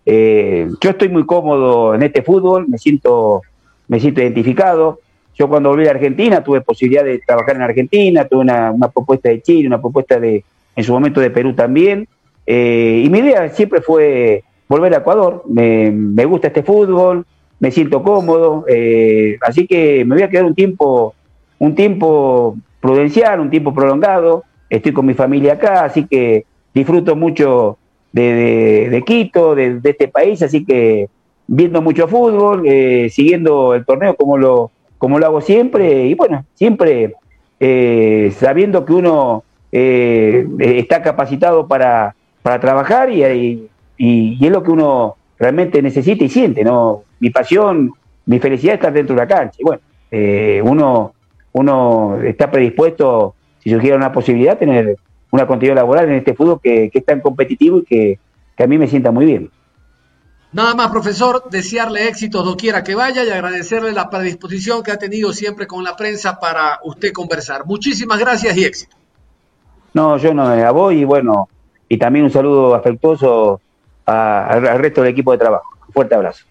eh, 0.06 0.68
yo 0.80 0.90
estoy 0.90 1.08
muy 1.08 1.26
cómodo 1.26 1.94
en 1.94 2.02
este 2.02 2.22
fútbol, 2.22 2.68
me 2.68 2.78
siento, 2.78 3.42
me 3.88 4.00
siento 4.00 4.20
identificado. 4.20 5.00
Yo 5.36 5.48
cuando 5.48 5.70
volví 5.70 5.86
a 5.86 5.92
Argentina 5.92 6.44
tuve 6.44 6.60
posibilidad 6.60 7.04
de 7.04 7.18
trabajar 7.18 7.56
en 7.56 7.62
Argentina, 7.62 8.26
tuve 8.26 8.42
una 8.42 8.88
propuesta 8.92 9.28
de 9.28 9.40
Chile, 9.40 9.66
una 9.66 9.80
propuesta 9.80 10.20
de, 10.20 10.44
en 10.76 10.84
su 10.84 10.92
momento 10.92 11.20
de 11.20 11.30
Perú 11.30 11.54
también. 11.54 12.08
Eh, 12.46 13.02
y 13.04 13.10
mi 13.10 13.18
idea 13.18 13.48
siempre 13.50 13.80
fue 13.80 14.42
volver 14.68 14.94
a 14.94 14.98
Ecuador. 14.98 15.44
Me, 15.48 16.24
gusta 16.24 16.48
este 16.48 16.62
fútbol, 16.62 17.24
me 17.58 17.70
siento 17.70 18.02
cómodo, 18.02 18.64
eh, 18.68 19.38
así 19.42 19.66
que 19.66 20.04
me 20.04 20.16
voy 20.16 20.24
a 20.24 20.30
quedar 20.30 20.44
un 20.44 20.54
tiempo, 20.54 21.14
un 21.58 21.75
tiempo 21.75 22.56
prudencial, 22.80 23.40
un 23.40 23.50
tiempo 23.50 23.75
prolongado. 23.75 24.45
Estoy 24.68 24.92
con 24.92 25.06
mi 25.06 25.14
familia 25.14 25.54
acá, 25.54 25.84
así 25.84 26.06
que 26.06 26.45
disfruto 26.75 27.17
mucho 27.17 27.78
de, 28.13 29.02
Quito, 29.06 29.54
de, 29.54 29.80
este 29.83 30.09
país, 30.09 30.43
así 30.43 30.65
que 30.65 31.09
viendo 31.47 31.83
mucho 31.83 32.09
fútbol, 32.09 32.63
eh, 32.67 33.09
siguiendo 33.11 33.75
el 33.75 33.85
torneo 33.85 34.15
como 34.15 34.37
lo, 34.37 34.71
como 34.99 35.19
lo 35.19 35.26
hago 35.26 35.41
siempre, 35.41 36.06
y 36.06 36.15
bueno, 36.15 36.45
siempre 36.54 37.15
sabiendo 38.39 38.85
que 38.87 38.93
uno 38.95 39.45
eh, 39.73 40.47
está 40.59 41.02
capacitado 41.02 41.69
para, 41.69 42.15
para 42.43 42.59
trabajar 42.59 43.11
y, 43.11 43.69
y, 43.97 44.45
es 44.45 44.50
lo 44.50 44.63
que 44.63 44.71
uno 44.71 45.17
realmente 45.39 45.80
necesita 45.80 46.25
y 46.25 46.28
siente, 46.28 46.65
¿no? 46.65 47.04
Mi 47.21 47.30
pasión, 47.30 47.93
mi 48.26 48.39
felicidad 48.41 48.75
está 48.75 48.91
dentro 48.91 49.15
de 49.15 49.23
la 49.23 49.28
cancha. 49.28 49.56
Y 49.59 49.65
bueno, 49.65 49.80
eh, 50.11 50.61
uno, 50.65 51.13
uno 51.52 52.19
está 52.23 52.50
predispuesto, 52.50 53.35
si 53.61 53.71
surgiera 53.71 53.97
una 53.97 54.13
posibilidad, 54.13 54.59
tener 54.59 54.97
una 55.30 55.47
continuidad 55.47 55.76
laboral 55.76 56.08
en 56.08 56.16
este 56.16 56.34
fútbol 56.34 56.60
que, 56.62 56.90
es 56.93 57.04
tan 57.04 57.21
competitivo 57.21 57.78
y 57.78 57.84
que, 57.84 58.19
que 58.56 58.62
a 58.62 58.66
mí 58.66 58.78
me 58.78 58.88
sienta 58.88 59.10
muy 59.10 59.26
bien. 59.26 59.50
Nada 60.52 60.75
más, 60.75 60.90
profesor, 60.90 61.45
desearle 61.49 62.08
éxito 62.08 62.43
doquiera 62.43 62.82
que 62.82 62.97
vaya 62.97 63.23
y 63.23 63.30
agradecerle 63.30 63.93
la 63.93 64.10
predisposición 64.10 64.82
que 64.82 64.90
ha 64.90 64.99
tenido 64.99 65.32
siempre 65.32 65.69
con 65.69 65.84
la 65.84 65.95
prensa 65.95 66.40
para 66.40 66.80
usted 66.82 67.12
conversar. 67.12 67.66
Muchísimas 67.66 68.19
gracias 68.19 68.56
y 68.56 68.64
éxito. 68.64 68.97
No, 69.95 70.16
yo 70.16 70.34
no 70.34 70.49
me 70.49 70.71
voy 70.71 71.00
y 71.00 71.04
bueno, 71.04 71.49
y 71.88 71.99
también 71.99 72.25
un 72.25 72.30
saludo 72.30 72.75
afectuoso 72.75 73.60
al 74.06 74.78
resto 74.78 75.02
del 75.02 75.12
equipo 75.12 75.30
de 75.32 75.38
trabajo. 75.38 75.71
Un 75.86 75.93
fuerte 75.93 76.14
abrazo. 76.16 76.45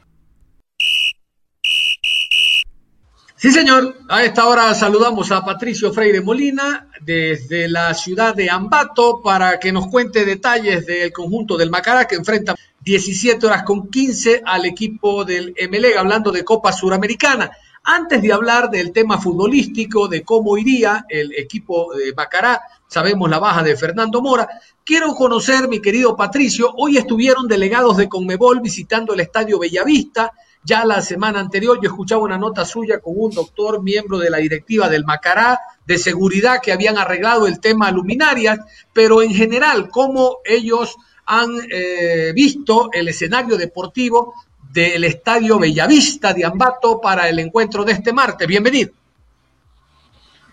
Sí, 3.42 3.52
señor. 3.52 3.96
A 4.10 4.26
esta 4.26 4.50
hora 4.50 4.74
saludamos 4.74 5.32
a 5.32 5.46
Patricio 5.46 5.94
Freire 5.94 6.20
Molina 6.20 6.90
desde 7.00 7.70
la 7.70 7.94
ciudad 7.94 8.36
de 8.36 8.50
Ambato 8.50 9.22
para 9.22 9.58
que 9.62 9.72
nos 9.72 9.88
cuente 9.88 10.26
detalles 10.26 10.86
del 10.86 11.14
conjunto 11.14 11.56
del 11.56 11.70
Macará 11.70 12.06
que 12.06 12.16
enfrenta 12.16 12.54
17 12.82 13.48
horas 13.48 13.64
con 13.64 13.90
15 13.90 14.42
al 14.46 14.66
equipo 14.66 15.24
del 15.24 15.56
MLEG, 15.72 15.98
hablando 15.98 16.34
de 16.34 16.44
Copa 16.44 16.74
Suramericana. 16.74 17.50
Antes 17.82 18.22
de 18.22 18.34
hablar 18.34 18.70
del 18.70 18.92
tema 18.92 19.18
futbolístico, 19.18 20.10
de 20.10 20.22
cómo 20.22 20.58
iría 20.58 21.06
el 21.08 21.32
equipo 21.34 21.94
de 21.96 22.14
Macará 22.14 22.60
sabemos 22.90 23.30
la 23.30 23.40
baja 23.40 23.64
de 23.64 23.78
Fernando 23.78 24.22
Mora. 24.22 24.50
Quiero 24.84 25.14
conocer, 25.16 25.70
mi 25.70 25.80
querido 25.80 26.14
Patricio, 26.18 26.74
hoy 26.76 26.98
estuvieron 26.98 27.48
delegados 27.48 27.96
de 27.96 28.10
Conmebol 28.10 28.60
visitando 28.60 29.14
el 29.14 29.22
Estadio 29.22 29.60
Bellavista. 29.60 30.34
Ya 30.64 30.86
la 30.86 31.02
semana 31.02 31.40
anterior 31.40 31.80
yo 31.82 31.90
escuchaba 31.90 32.22
una 32.22 32.38
nota 32.38 32.66
suya 32.66 33.00
con 33.00 33.14
un 33.16 33.32
doctor, 33.32 33.82
miembro 33.82 34.18
de 34.18 34.30
la 34.30 34.38
directiva 34.38 34.90
del 34.90 35.06
Macará, 35.06 35.60
de 35.86 35.98
seguridad, 35.98 36.62
que 36.62 36.74
habían 36.74 36.98
arreglado 36.98 37.48
el 37.48 37.60
tema 37.60 37.92
luminarias, 37.92 38.60
pero 38.94 39.22
en 39.22 39.34
general, 39.34 39.90
cómo 39.90 40.40
ellos 40.44 40.96
han 41.26 41.50
eh, 41.72 42.32
visto 42.36 42.90
el 42.92 43.08
escenario 43.08 43.58
deportivo 43.58 44.34
del 44.72 45.04
Estadio 45.04 45.58
Bellavista 45.60 46.34
de 46.34 46.46
Ambato 46.46 47.00
para 47.02 47.30
el 47.30 47.40
encuentro 47.40 47.84
de 47.84 47.94
este 47.94 48.14
martes. 48.14 48.48
Bienvenido. 48.48 48.92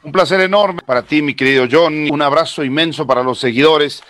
Un 0.02 0.12
placer 0.12 0.40
enorme 0.40 0.82
para 0.86 1.02
ti, 1.02 1.20
mi 1.20 1.34
querido 1.34 1.66
John. 1.70 2.10
Un 2.10 2.22
abrazo 2.22 2.62
inmenso 2.62 3.06
para 3.06 3.22
los 3.22 3.40
seguidores. 3.40 4.02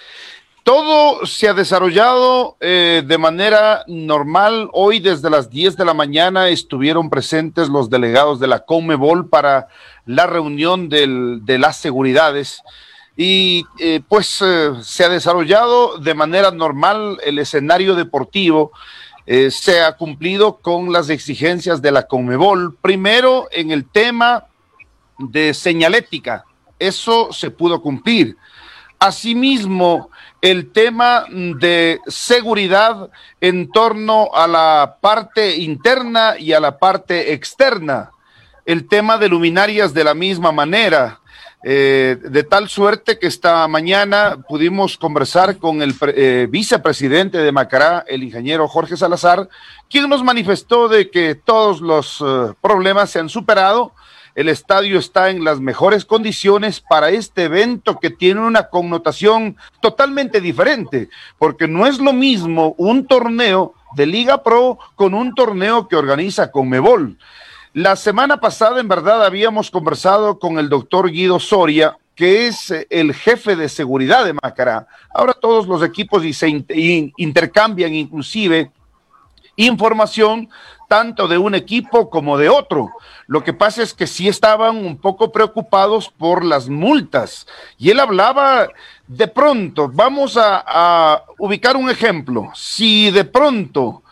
Todo 0.66 1.24
se 1.26 1.48
ha 1.48 1.54
desarrollado 1.54 2.56
eh, 2.58 3.04
de 3.06 3.18
manera 3.18 3.84
normal. 3.86 4.68
Hoy 4.72 4.98
desde 4.98 5.30
las 5.30 5.48
10 5.48 5.76
de 5.76 5.84
la 5.84 5.94
mañana 5.94 6.48
estuvieron 6.48 7.08
presentes 7.08 7.68
los 7.68 7.88
delegados 7.88 8.40
de 8.40 8.48
la 8.48 8.64
Comebol 8.64 9.28
para 9.28 9.68
la 10.06 10.26
reunión 10.26 10.88
de 10.88 11.58
las 11.60 11.76
seguridades 11.76 12.62
y 13.16 13.64
eh, 13.78 14.00
pues 14.08 14.42
eh, 14.42 14.72
se 14.82 15.04
ha 15.04 15.08
desarrollado 15.08 15.98
de 15.98 16.14
manera 16.14 16.50
normal 16.50 17.20
el 17.24 17.38
escenario 17.38 17.94
deportivo. 17.94 18.72
se 19.24 19.82
ha 19.82 19.96
cumplido 19.96 20.56
con 20.56 20.92
las 20.92 21.10
exigencias 21.10 21.80
de 21.80 21.92
la 21.92 22.08
Comebol. 22.08 22.74
Primero 22.74 23.46
en 23.52 23.70
el 23.70 23.88
tema 23.88 24.46
de 25.16 25.54
señalética. 25.54 26.44
Eso 26.80 27.32
se 27.32 27.52
pudo 27.52 27.80
cumplir. 27.80 28.36
Asimismo, 28.98 30.10
el 30.46 30.70
tema 30.70 31.26
de 31.28 31.98
seguridad 32.06 33.10
en 33.40 33.68
torno 33.68 34.30
a 34.32 34.46
la 34.46 34.98
parte 35.00 35.56
interna 35.56 36.38
y 36.38 36.52
a 36.52 36.60
la 36.60 36.78
parte 36.78 37.32
externa. 37.32 38.12
El 38.64 38.86
tema 38.86 39.18
de 39.18 39.28
luminarias 39.28 39.92
de 39.92 40.04
la 40.04 40.14
misma 40.14 40.52
manera. 40.52 41.18
Eh, 41.64 42.16
de 42.22 42.44
tal 42.44 42.68
suerte 42.68 43.18
que 43.18 43.26
esta 43.26 43.66
mañana 43.66 44.36
pudimos 44.48 44.96
conversar 44.96 45.58
con 45.58 45.82
el 45.82 45.96
eh, 46.14 46.46
vicepresidente 46.48 47.38
de 47.38 47.50
Macará, 47.50 48.04
el 48.06 48.22
ingeniero 48.22 48.68
Jorge 48.68 48.96
Salazar, 48.96 49.48
quien 49.90 50.08
nos 50.08 50.22
manifestó 50.22 50.86
de 50.86 51.10
que 51.10 51.34
todos 51.34 51.80
los 51.80 52.22
eh, 52.24 52.52
problemas 52.60 53.10
se 53.10 53.18
han 53.18 53.28
superado 53.28 53.94
el 54.36 54.50
estadio 54.50 54.98
está 54.98 55.30
en 55.30 55.44
las 55.44 55.60
mejores 55.60 56.04
condiciones 56.04 56.80
para 56.80 57.08
este 57.08 57.44
evento 57.44 57.98
que 57.98 58.10
tiene 58.10 58.42
una 58.42 58.68
connotación 58.68 59.56
totalmente 59.80 60.42
diferente, 60.42 61.08
porque 61.38 61.66
no 61.66 61.86
es 61.86 61.98
lo 61.98 62.12
mismo 62.12 62.74
un 62.76 63.06
torneo 63.06 63.72
de 63.94 64.04
Liga 64.04 64.42
Pro 64.42 64.78
con 64.94 65.14
un 65.14 65.34
torneo 65.34 65.88
que 65.88 65.96
organiza 65.96 66.50
Conmebol. 66.50 67.16
La 67.72 67.96
semana 67.96 68.38
pasada, 68.38 68.78
en 68.78 68.88
verdad, 68.88 69.24
habíamos 69.24 69.70
conversado 69.70 70.38
con 70.38 70.58
el 70.58 70.68
doctor 70.68 71.10
Guido 71.10 71.40
Soria, 71.40 71.96
que 72.14 72.46
es 72.46 72.70
eh, 72.70 72.86
el 72.90 73.14
jefe 73.14 73.56
de 73.56 73.70
seguridad 73.70 74.26
de 74.26 74.34
Macará. 74.34 74.86
Ahora 75.14 75.32
todos 75.32 75.66
los 75.66 75.82
equipos 75.82 76.22
se 76.36 76.64
intercambian 77.16 77.94
inclusive 77.94 78.70
información 79.56 80.48
tanto 80.88 81.26
de 81.28 81.38
un 81.38 81.54
equipo 81.54 82.10
como 82.10 82.38
de 82.38 82.48
otro. 82.48 82.92
Lo 83.26 83.42
que 83.42 83.52
pasa 83.52 83.82
es 83.82 83.92
que 83.92 84.06
sí 84.06 84.28
estaban 84.28 84.76
un 84.76 84.96
poco 84.96 85.32
preocupados 85.32 86.08
por 86.08 86.44
las 86.44 86.68
multas. 86.68 87.46
Y 87.78 87.90
él 87.90 88.00
hablaba 88.00 88.68
de 89.06 89.28
pronto, 89.28 89.90
vamos 89.92 90.38
a, 90.40 91.22
ubicar 91.38 91.76
un 91.76 91.90
ejemplo, 91.90 92.50
si 92.54 93.10
de 93.10 93.24
pronto 93.24 94.02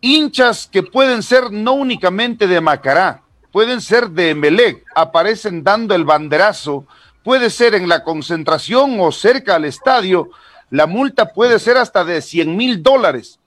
hinchas 0.00 0.68
que 0.70 0.82
pueden 0.82 1.22
ser 1.22 1.52
no 1.52 1.74
únicamente 1.74 2.46
de 2.46 2.60
Macará, 2.60 3.22
pueden 3.52 3.80
ser 3.80 4.10
de 4.10 4.30
Emelec, 4.30 4.84
aparecen 4.94 5.62
dando 5.62 5.94
el 5.94 6.04
banderazo, 6.04 6.86
puede 7.22 7.50
ser 7.50 7.74
en 7.74 7.88
la 7.88 8.02
concentración 8.02 8.98
o 8.98 9.12
cerca 9.12 9.56
al 9.56 9.64
estadio, 9.64 10.30
la 10.70 10.86
multa 10.86 11.32
puede 11.32 11.58
ser 11.58 11.76
hasta 11.76 12.04
de 12.04 12.20
100 12.20 12.56
mil 12.56 12.82
dólares. 12.82 13.38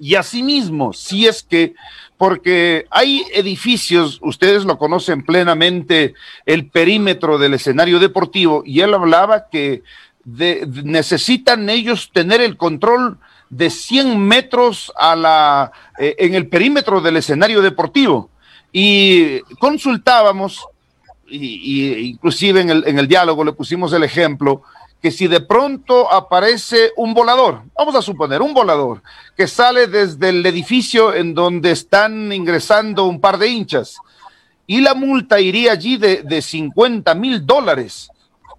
Y 0.00 0.14
asimismo, 0.14 0.92
si 0.92 1.26
es 1.26 1.42
que, 1.42 1.74
porque 2.16 2.86
hay 2.90 3.24
edificios, 3.34 4.18
ustedes 4.22 4.64
lo 4.64 4.78
conocen 4.78 5.22
plenamente, 5.22 6.14
el 6.44 6.66
perímetro 6.66 7.38
del 7.38 7.54
escenario 7.54 7.98
deportivo, 7.98 8.62
y 8.64 8.80
él 8.80 8.94
hablaba 8.94 9.48
que 9.50 9.82
necesitan 10.24 11.70
ellos 11.70 12.10
tener 12.12 12.40
el 12.40 12.56
control 12.56 13.18
de 13.48 13.70
100 13.70 14.18
metros 14.18 14.92
a 14.96 15.14
la, 15.14 15.72
eh, 15.98 16.16
en 16.18 16.34
el 16.34 16.48
perímetro 16.48 17.00
del 17.00 17.16
escenario 17.16 17.62
deportivo. 17.62 18.30
Y 18.72 19.40
consultábamos, 19.58 20.66
y, 21.28 22.08
inclusive 22.08 22.60
en 22.60 22.70
el, 22.70 22.84
en 22.86 22.98
el 22.98 23.08
diálogo 23.08 23.44
le 23.44 23.52
pusimos 23.52 23.92
el 23.92 24.02
ejemplo, 24.02 24.62
que 25.06 25.12
si 25.12 25.28
de 25.28 25.40
pronto 25.40 26.12
aparece 26.12 26.90
un 26.96 27.14
volador, 27.14 27.62
vamos 27.78 27.94
a 27.94 28.02
suponer 28.02 28.42
un 28.42 28.52
volador, 28.52 29.04
que 29.36 29.46
sale 29.46 29.86
desde 29.86 30.30
el 30.30 30.44
edificio 30.44 31.14
en 31.14 31.32
donde 31.32 31.70
están 31.70 32.32
ingresando 32.32 33.04
un 33.04 33.20
par 33.20 33.38
de 33.38 33.46
hinchas, 33.46 33.98
y 34.66 34.80
la 34.80 34.94
multa 34.94 35.38
iría 35.38 35.70
allí 35.70 35.96
de, 35.96 36.24
de 36.24 36.42
50 36.42 37.14
mil 37.14 37.46
dólares. 37.46 38.10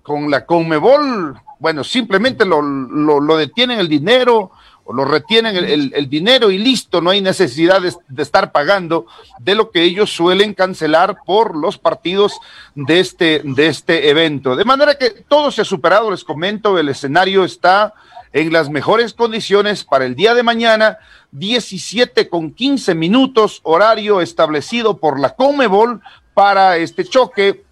Con 0.01 0.31
la 0.31 0.45
Conmebol, 0.45 1.37
bueno, 1.59 1.83
simplemente 1.83 2.45
lo, 2.45 2.61
lo, 2.61 3.19
lo 3.19 3.35
detienen 3.35 3.79
el 3.79 3.89
dinero, 3.89 4.51
lo 4.93 5.05
retienen 5.05 5.55
el, 5.55 6.09
dinero 6.09 6.51
y 6.51 6.57
listo, 6.57 7.01
no 7.01 7.09
hay 7.09 7.21
necesidad 7.21 7.81
de, 7.81 8.21
estar 8.21 8.51
pagando 8.51 9.05
de 9.39 9.55
lo 9.55 9.71
que 9.71 9.83
ellos 9.83 10.11
suelen 10.11 10.53
cancelar 10.53 11.17
por 11.25 11.55
los 11.55 11.77
partidos 11.77 12.39
de 12.75 12.99
este, 12.99 13.41
de 13.43 13.67
este 13.67 14.09
evento. 14.09 14.55
De 14.55 14.65
manera 14.65 14.95
que 14.95 15.09
todo 15.09 15.51
se 15.51 15.61
ha 15.61 15.65
superado, 15.65 16.11
les 16.11 16.23
comento, 16.23 16.77
el 16.77 16.89
escenario 16.89 17.43
está 17.43 17.93
en 18.33 18.51
las 18.53 18.69
mejores 18.69 19.13
condiciones 19.13 19.83
para 19.83 20.05
el 20.05 20.15
día 20.15 20.33
de 20.33 20.43
mañana, 20.43 20.97
17 21.31 22.29
con 22.29 22.51
15 22.51 22.95
minutos, 22.95 23.61
horario 23.63 24.21
establecido 24.21 24.97
por 24.97 25.19
la 25.19 25.35
Comebol 25.35 26.01
para 26.33 26.77
este 26.77 27.03
choque 27.03 27.63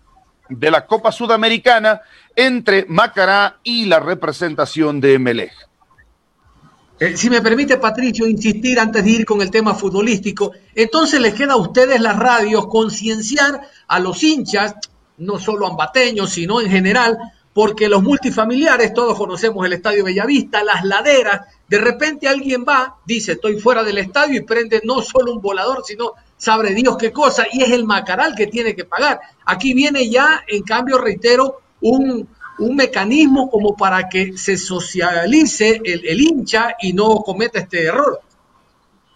de 0.50 0.72
la 0.72 0.86
Copa 0.86 1.12
Sudamericana 1.12 2.02
entre 2.36 2.86
Macará 2.88 3.58
y 3.64 3.86
la 3.86 4.00
representación 4.00 5.00
de 5.00 5.20
Melej. 5.20 5.54
Eh, 6.98 7.18
si 7.18 7.30
me 7.30 7.42
permite, 7.42 7.78
Patricio, 7.78 8.26
insistir 8.26 8.80
antes 8.80 9.04
de 9.04 9.10
ir 9.10 9.26
con 9.26 9.42
el 9.42 9.52
tema 9.52 9.74
futbolístico, 9.74 10.54
entonces 10.74 11.20
les 11.20 11.34
queda 11.34 11.54
a 11.54 11.58
ustedes 11.58 12.00
las 12.00 12.18
radios 12.18 12.68
concienciar 12.68 13.62
a 13.88 14.00
los 14.00 14.24
hinchas, 14.24 14.76
no 15.18 15.38
solo 15.38 15.68
ambateños, 15.68 16.30
sino 16.30 16.62
en 16.62 16.70
general, 16.70 17.18
porque 17.54 17.90
los 17.90 18.02
multifamiliares, 18.02 18.94
todos 18.94 19.18
conocemos 19.18 19.66
el 19.66 19.74
Estadio 19.74 20.06
Bellavista, 20.06 20.64
las 20.64 20.86
laderas, 20.86 21.42
de 21.68 21.80
repente 21.80 22.28
alguien 22.28 22.64
va, 22.68 22.98
dice 23.06 23.34
estoy 23.34 23.60
fuera 23.60 23.84
del 23.84 23.98
estadio 23.98 24.38
y 24.38 24.44
prende 24.44 24.82
no 24.84 25.02
solo 25.02 25.34
un 25.34 25.42
volador, 25.42 25.84
sino 25.86 26.14
sabe 26.38 26.74
Dios 26.74 26.98
qué 26.98 27.12
cosa, 27.12 27.46
y 27.52 27.64
es 27.64 27.72
el 27.72 27.86
Macaral 27.86 28.36
que 28.36 28.48
tiene 28.48 28.76
que 28.76 28.86
pagar. 28.86 29.20
Aquí 29.46 29.74
viene 29.74 30.10
ya, 30.10 30.44
en 30.48 30.64
cambio, 30.64 30.98
reitero, 30.98 31.62
un, 31.82 32.28
un 32.60 32.76
mecanismo 32.76 33.50
como 33.50 33.76
para 33.76 34.08
que 34.10 34.38
se 34.38 34.58
socialice 34.58 35.82
el, 35.84 36.22
hincha 36.22 36.76
y 36.82 36.94
no 36.94 37.18
cometa 37.18 37.60
este 37.60 37.84
error. 37.84 38.22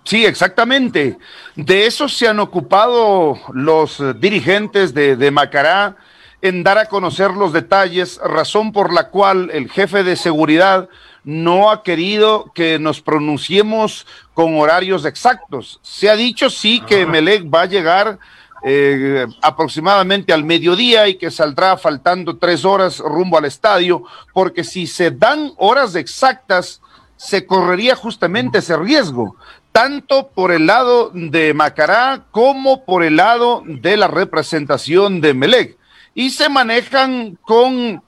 Sí, 0.03 0.25
exactamente. 0.25 1.17
De 1.55 1.85
eso 1.85 2.09
se 2.09 2.27
han 2.27 2.39
ocupado 2.39 3.39
los 3.53 4.01
dirigentes 4.19 4.93
de, 4.93 5.15
de, 5.15 5.31
Macará 5.31 5.97
en 6.41 6.63
dar 6.63 6.77
a 6.77 6.85
conocer 6.85 7.31
los 7.31 7.53
detalles, 7.53 8.19
razón 8.23 8.71
por 8.71 8.93
la 8.93 9.09
cual 9.09 9.49
el 9.53 9.69
jefe 9.69 10.03
de 10.03 10.15
seguridad 10.15 10.89
no 11.23 11.69
ha 11.69 11.83
querido 11.83 12.51
que 12.55 12.79
nos 12.79 13.01
pronunciemos 13.01 14.07
con 14.33 14.57
horarios 14.57 15.05
exactos. 15.05 15.79
Se 15.83 16.09
ha 16.09 16.15
dicho 16.15 16.49
sí 16.49 16.81
que 16.81 17.05
Melec 17.05 17.53
va 17.53 17.61
a 17.61 17.65
llegar 17.67 18.19
eh, 18.63 19.25
aproximadamente 19.41 20.33
al 20.33 20.43
mediodía 20.43 21.07
y 21.07 21.15
que 21.15 21.31
saldrá 21.31 21.77
faltando 21.77 22.37
tres 22.37 22.65
horas 22.65 22.99
rumbo 22.99 23.37
al 23.37 23.45
estadio, 23.45 24.03
porque 24.33 24.63
si 24.63 24.85
se 24.85 25.11
dan 25.11 25.53
horas 25.57 25.95
exactas, 25.95 26.81
se 27.15 27.45
correría 27.45 27.95
justamente 27.95 28.59
ese 28.59 28.75
riesgo, 28.77 29.35
tanto 29.71 30.29
por 30.29 30.51
el 30.51 30.67
lado 30.67 31.11
de 31.13 31.53
Macará 31.53 32.25
como 32.31 32.85
por 32.85 33.03
el 33.03 33.17
lado 33.17 33.63
de 33.65 33.97
la 33.97 34.07
representación 34.07 35.21
de 35.21 35.33
Melec. 35.33 35.77
Y 36.13 36.31
se 36.31 36.49
manejan 36.49 37.37
con, 37.41 38.01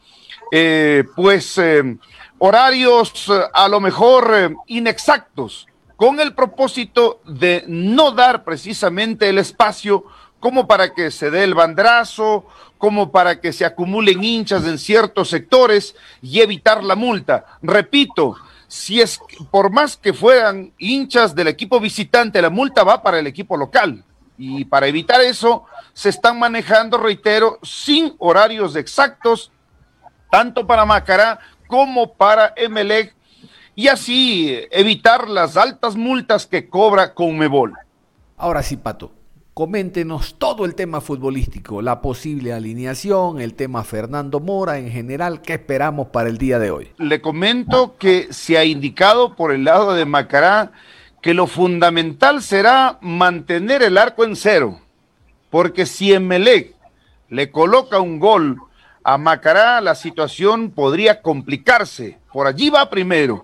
eh, 0.51 1.03
pues, 1.15 1.57
eh, 1.57 1.97
horarios 2.39 3.31
a 3.53 3.67
lo 3.67 3.79
mejor 3.79 4.55
inexactos, 4.67 5.67
con 5.95 6.19
el 6.19 6.33
propósito 6.33 7.21
de 7.25 7.63
no 7.67 8.11
dar 8.11 8.43
precisamente 8.43 9.29
el 9.29 9.37
espacio 9.37 10.05
como 10.41 10.67
para 10.67 10.93
que 10.93 11.11
se 11.11 11.31
dé 11.31 11.45
el 11.45 11.53
bandrazo, 11.53 12.45
como 12.77 13.11
para 13.11 13.39
que 13.39 13.53
se 13.53 13.63
acumulen 13.63 14.23
hinchas 14.23 14.65
en 14.65 14.77
ciertos 14.77 15.29
sectores 15.29 15.95
y 16.21 16.41
evitar 16.41 16.83
la 16.83 16.95
multa. 16.95 17.45
Repito, 17.61 18.35
si 18.67 18.99
es 18.99 19.19
por 19.51 19.71
más 19.71 19.95
que 19.95 20.13
fueran 20.13 20.73
hinchas 20.77 21.35
del 21.35 21.47
equipo 21.47 21.79
visitante, 21.79 22.41
la 22.41 22.49
multa 22.49 22.83
va 22.83 23.01
para 23.03 23.19
el 23.19 23.27
equipo 23.27 23.55
local. 23.55 24.03
Y 24.37 24.65
para 24.65 24.87
evitar 24.87 25.21
eso, 25.21 25.65
se 25.93 26.09
están 26.09 26.39
manejando, 26.39 26.97
reitero, 26.97 27.59
sin 27.61 28.15
horarios 28.17 28.75
exactos, 28.75 29.51
tanto 30.31 30.65
para 30.65 30.83
Macará 30.83 31.39
como 31.67 32.13
para 32.13 32.53
Emelec, 32.57 33.15
y 33.75 33.87
así 33.87 34.59
evitar 34.71 35.29
las 35.29 35.55
altas 35.55 35.95
multas 35.95 36.47
que 36.47 36.67
cobra 36.67 37.13
Conmebol. 37.13 37.73
Ahora 38.37 38.63
sí, 38.63 38.75
Pato, 38.75 39.11
Coméntenos 39.53 40.35
todo 40.37 40.63
el 40.63 40.75
tema 40.75 41.01
futbolístico, 41.01 41.81
la 41.81 41.99
posible 41.99 42.53
alineación, 42.53 43.41
el 43.41 43.53
tema 43.53 43.83
Fernando 43.83 44.39
Mora 44.39 44.77
en 44.77 44.89
general, 44.89 45.41
¿qué 45.41 45.55
esperamos 45.55 46.07
para 46.07 46.29
el 46.29 46.37
día 46.37 46.57
de 46.57 46.71
hoy? 46.71 46.91
Le 46.97 47.19
comento 47.19 47.97
que 47.97 48.31
se 48.31 48.57
ha 48.57 48.63
indicado 48.63 49.35
por 49.35 49.51
el 49.51 49.65
lado 49.65 49.93
de 49.93 50.05
Macará 50.05 50.71
que 51.21 51.33
lo 51.33 51.47
fundamental 51.47 52.41
será 52.41 52.97
mantener 53.01 53.83
el 53.83 53.97
arco 53.97 54.23
en 54.23 54.37
cero, 54.37 54.79
porque 55.49 55.85
si 55.85 56.13
Emelec 56.13 56.73
le 57.27 57.51
coloca 57.51 57.99
un 57.99 58.19
gol 58.19 58.57
a 59.03 59.17
Macará, 59.17 59.81
la 59.81 59.95
situación 59.95 60.71
podría 60.71 61.21
complicarse. 61.21 62.19
Por 62.31 62.47
allí 62.47 62.69
va 62.69 62.89
primero. 62.89 63.43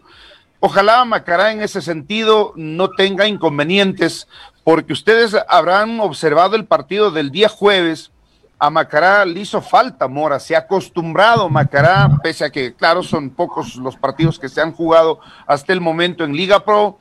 Ojalá 0.61 1.03
Macará 1.03 1.51
en 1.51 1.61
ese 1.61 1.81
sentido 1.81 2.53
no 2.55 2.91
tenga 2.91 3.27
inconvenientes, 3.27 4.27
porque 4.67 4.91
ustedes 4.91 5.33
habrán 5.47 5.97
observado 6.01 6.57
el 6.57 6.65
partido 6.65 7.09
del 7.09 7.31
día 7.31 7.47
jueves. 7.47 8.11
A 8.59 8.69
Macará 8.69 9.23
le 9.23 9.39
hizo 9.39 9.61
falta 9.61 10.09
Mora, 10.09 10.41
se 10.41 10.57
ha 10.57 10.59
acostumbrado 10.59 11.47
Macará, 11.47 12.09
pese 12.21 12.43
a 12.43 12.49
que, 12.49 12.73
claro, 12.73 13.01
son 13.01 13.29
pocos 13.29 13.77
los 13.77 13.95
partidos 13.95 14.37
que 14.37 14.49
se 14.49 14.59
han 14.59 14.73
jugado 14.73 15.21
hasta 15.45 15.71
el 15.71 15.79
momento 15.79 16.25
en 16.25 16.35
Liga 16.35 16.65
Pro, 16.65 16.99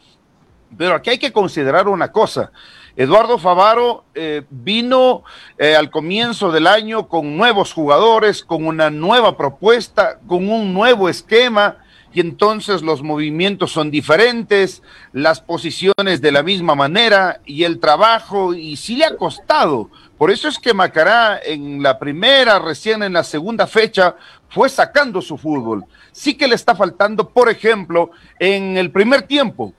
pero 0.78 0.94
aquí 0.94 1.10
hay 1.10 1.18
que 1.18 1.32
considerar 1.32 1.88
una 1.88 2.12
cosa. 2.12 2.52
Eduardo 2.94 3.36
Favaro 3.36 4.04
eh, 4.14 4.44
vino 4.48 5.24
eh, 5.58 5.74
al 5.74 5.90
comienzo 5.90 6.52
del 6.52 6.68
año 6.68 7.08
con 7.08 7.36
nuevos 7.36 7.72
jugadores, 7.72 8.44
con 8.44 8.64
una 8.64 8.90
nueva 8.90 9.36
propuesta, 9.36 10.20
con 10.28 10.48
un 10.48 10.72
nuevo 10.72 11.08
esquema 11.08 11.78
y 12.16 12.20
entonces 12.20 12.80
los 12.80 13.02
movimientos 13.02 13.72
son 13.72 13.90
diferentes, 13.90 14.82
las 15.12 15.42
posiciones 15.42 16.22
de 16.22 16.32
la 16.32 16.42
misma 16.42 16.74
manera 16.74 17.42
y 17.44 17.64
el 17.64 17.78
trabajo, 17.78 18.54
y 18.54 18.76
sí 18.76 18.96
le 18.96 19.04
ha 19.04 19.18
costado. 19.18 19.90
Por 20.16 20.30
eso 20.30 20.48
es 20.48 20.58
que 20.58 20.72
Macará 20.72 21.38
en 21.44 21.82
la 21.82 21.98
primera, 21.98 22.58
recién 22.58 23.02
en 23.02 23.12
la 23.12 23.22
segunda 23.22 23.66
fecha, 23.66 24.16
fue 24.48 24.70
sacando 24.70 25.20
su 25.20 25.36
fútbol. 25.36 25.84
Sí 26.10 26.32
que 26.32 26.48
le 26.48 26.54
está 26.54 26.74
faltando, 26.74 27.28
por 27.28 27.50
ejemplo, 27.50 28.12
en 28.38 28.78
el 28.78 28.90
primer 28.90 29.20
tiempo, 29.20 29.74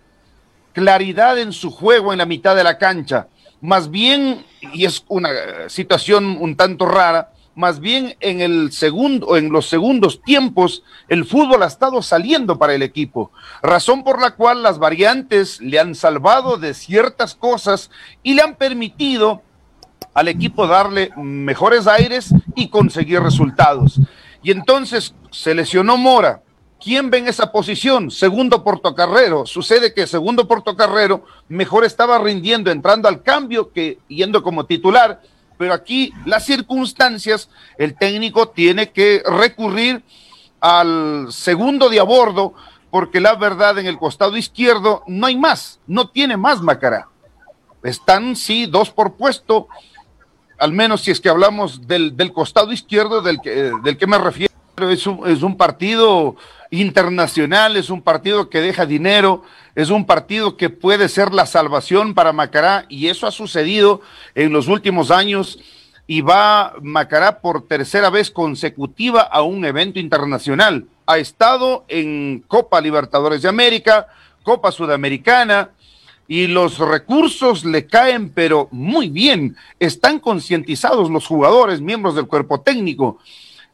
claridad 0.74 1.40
en 1.40 1.52
su 1.52 1.72
juego 1.72 2.12
en 2.12 2.20
la 2.20 2.28
mitad 2.28 2.56
de 2.56 2.64
la 2.64 2.78
cancha. 2.78 3.30
Más 3.62 3.90
bien, 3.90 4.46
y 4.74 4.86
es 4.86 5.04
una 5.08 5.30
situación 5.70 6.38
un 6.40 6.56
tanto 6.56 6.86
rara, 6.86 7.32
más 7.58 7.80
bien 7.80 8.16
en 8.20 8.40
el 8.40 8.72
segundo, 8.72 9.36
en 9.36 9.52
los 9.52 9.68
segundos 9.68 10.22
tiempos, 10.22 10.84
el 11.08 11.26
fútbol 11.26 11.64
ha 11.64 11.66
estado 11.66 12.04
saliendo 12.04 12.60
para 12.60 12.76
el 12.76 12.84
equipo, 12.84 13.32
razón 13.64 14.04
por 14.04 14.22
la 14.22 14.36
cual 14.36 14.62
las 14.62 14.78
variantes 14.78 15.60
le 15.60 15.80
han 15.80 15.96
salvado 15.96 16.58
de 16.58 16.76
ciertas 16.76 17.34
cosas 17.34 17.90
y 18.22 18.36
le 18.36 18.44
han 18.44 18.56
permitido 18.56 19.42
al 20.14 20.28
equipo 20.28 20.68
darle 20.68 21.10
mejores 21.18 21.88
aires 21.88 22.32
y 22.56 22.70
conseguir 22.70 23.22
resultados. 23.22 24.00
Y 24.44 24.52
entonces 24.52 25.16
se 25.32 25.56
lesionó 25.56 25.98
Mora. 25.98 26.44
¿Quién 26.80 27.10
ve 27.10 27.18
en 27.18 27.28
esa 27.28 27.52
posición? 27.52 28.12
Segundo 28.12 28.64
portocarrero. 28.64 29.48
Sucede 29.48 29.96
que 29.96 30.06
segundo 30.06 30.48
portocarrero 30.48 31.26
mejor 31.50 31.86
estaba 31.86 32.20
rindiendo 32.20 32.70
entrando 32.70 33.08
al 33.08 33.24
cambio 33.24 33.72
que 33.72 33.98
yendo 34.08 34.44
como 34.44 34.68
titular 34.68 35.22
pero 35.58 35.74
aquí 35.74 36.14
las 36.26 36.46
circunstancias, 36.46 37.50
el 37.78 37.96
técnico 37.96 38.50
tiene 38.50 38.92
que 38.92 39.24
recurrir 39.26 40.04
al 40.60 41.28
segundo 41.32 41.90
de 41.90 42.00
a 42.00 42.04
bordo, 42.04 42.54
porque 42.90 43.20
la 43.20 43.36
verdad 43.36 43.78
en 43.80 43.88
el 43.88 43.98
costado 43.98 44.38
izquierdo 44.38 45.04
no 45.08 45.28
hay 45.28 45.38
más, 45.38 45.80
no 45.88 46.10
tiene 46.10 46.38
más 46.38 46.62
Macará. 46.62 47.10
Están, 47.84 48.36
sí, 48.36 48.66
dos 48.66 48.90
por 48.90 49.16
puesto, 49.16 49.68
al 50.58 50.72
menos 50.72 51.02
si 51.02 51.12
es 51.12 51.22
que 51.22 51.30
hablamos 51.30 51.88
del, 51.88 52.16
costado 52.34 52.72
izquierdo 52.72 53.22
del 53.22 53.40
que, 53.42 53.72
del 53.84 53.98
que 53.98 54.08
me 54.08 54.18
refiero. 54.18 54.54
Es 54.78 55.08
un, 55.08 55.58
partido 55.58 56.36
internacional, 56.70 57.78
es 57.78 57.90
un 57.90 58.04
partido 58.04 58.48
que 58.48 58.62
deja 58.62 58.86
dinero, 58.86 59.42
es 59.74 59.90
un 59.90 60.06
partido 60.06 60.56
que 60.56 60.70
puede 60.70 61.10
ser 61.10 61.34
la 61.34 61.48
salvación 61.48 62.14
para 62.14 62.32
Macará 62.32 62.86
y 62.88 63.08
eso 63.08 63.26
ha 63.26 63.32
sucedido 63.32 64.02
en 64.36 64.54
los 64.54 64.68
últimos 64.68 65.10
años 65.10 65.58
y 66.06 66.22
va 66.22 66.76
Macará 66.80 67.40
por 67.40 67.68
tercera 67.68 68.12
vez 68.12 68.30
consecutiva 68.30 69.22
a 69.22 69.42
un 69.42 69.66
evento 69.66 70.00
internacional. 70.00 70.86
Ha 71.08 71.18
estado 71.18 71.84
en 71.88 72.44
Copa 72.48 72.80
Libertadores 72.80 73.42
de 73.42 73.50
América, 73.50 74.06
Copa 74.44 74.72
Sudamericana 74.72 75.72
y 76.28 76.46
los 76.46 76.78
recursos 76.78 77.66
le 77.66 77.88
caen 77.88 78.30
pero 78.30 78.68
muy 78.70 79.10
bien. 79.10 79.58
Están 79.80 80.20
concientizados 80.20 81.10
los 81.10 81.26
jugadores, 81.26 81.82
miembros 81.82 82.14
del 82.14 82.28
cuerpo 82.28 82.62
técnico 82.62 83.18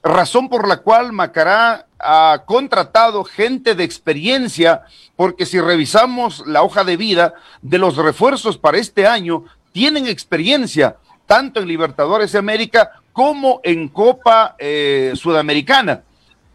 razón 0.04 0.50
por 0.50 0.68
la 0.68 0.78
cual 0.78 1.14
Macará 1.14 1.88
ha 1.98 2.44
contratado 2.46 3.24
gente 3.24 3.76
de 3.76 3.86
experiencia, 3.86 4.84
porque 5.16 5.46
si 5.46 5.60
revisamos 5.60 6.46
la 6.46 6.64
hoja 6.64 6.84
de 6.84 6.98
vida 6.98 7.34
de 7.62 7.78
los 7.78 7.96
refuerzos 7.96 8.58
para 8.58 8.78
este 8.78 9.08
año, 9.08 9.46
tienen 9.72 10.08
experiencia 10.08 10.98
tanto 11.26 11.62
en 11.62 11.68
Libertadores 11.68 12.34
de 12.34 12.40
América 12.40 12.92
como 13.14 13.62
en 13.64 13.88
Copa 13.88 14.56
eh, 14.60 15.14
Sudamericana. 15.16 16.04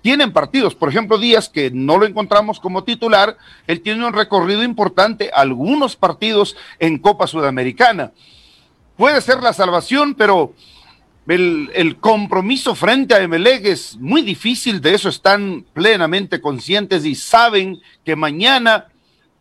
Tienen 0.02 0.32
partidos, 0.32 0.74
por 0.74 0.88
ejemplo, 0.88 1.18
Díaz, 1.18 1.48
que 1.48 1.70
no 1.70 1.98
lo 1.98 2.06
encontramos 2.06 2.60
como 2.60 2.84
titular, 2.84 3.36
él 3.66 3.80
tiene 3.80 4.06
un 4.06 4.12
recorrido 4.12 4.62
importante, 4.62 5.30
algunos 5.32 5.96
partidos 5.96 6.56
en 6.78 6.98
Copa 6.98 7.26
Sudamericana. 7.26 8.12
Puede 8.96 9.20
ser 9.20 9.42
la 9.42 9.52
salvación, 9.52 10.14
pero 10.14 10.52
el, 11.28 11.96
compromiso 12.00 12.74
frente 12.74 13.14
a 13.14 13.20
Emelec 13.20 13.66
es 13.66 13.96
muy 13.98 14.22
difícil, 14.22 14.80
de 14.80 14.94
eso 14.94 15.08
están 15.08 15.64
plenamente 15.74 16.40
conscientes 16.40 17.04
y 17.04 17.14
saben 17.14 17.80
que 18.04 18.16
mañana 18.16 18.86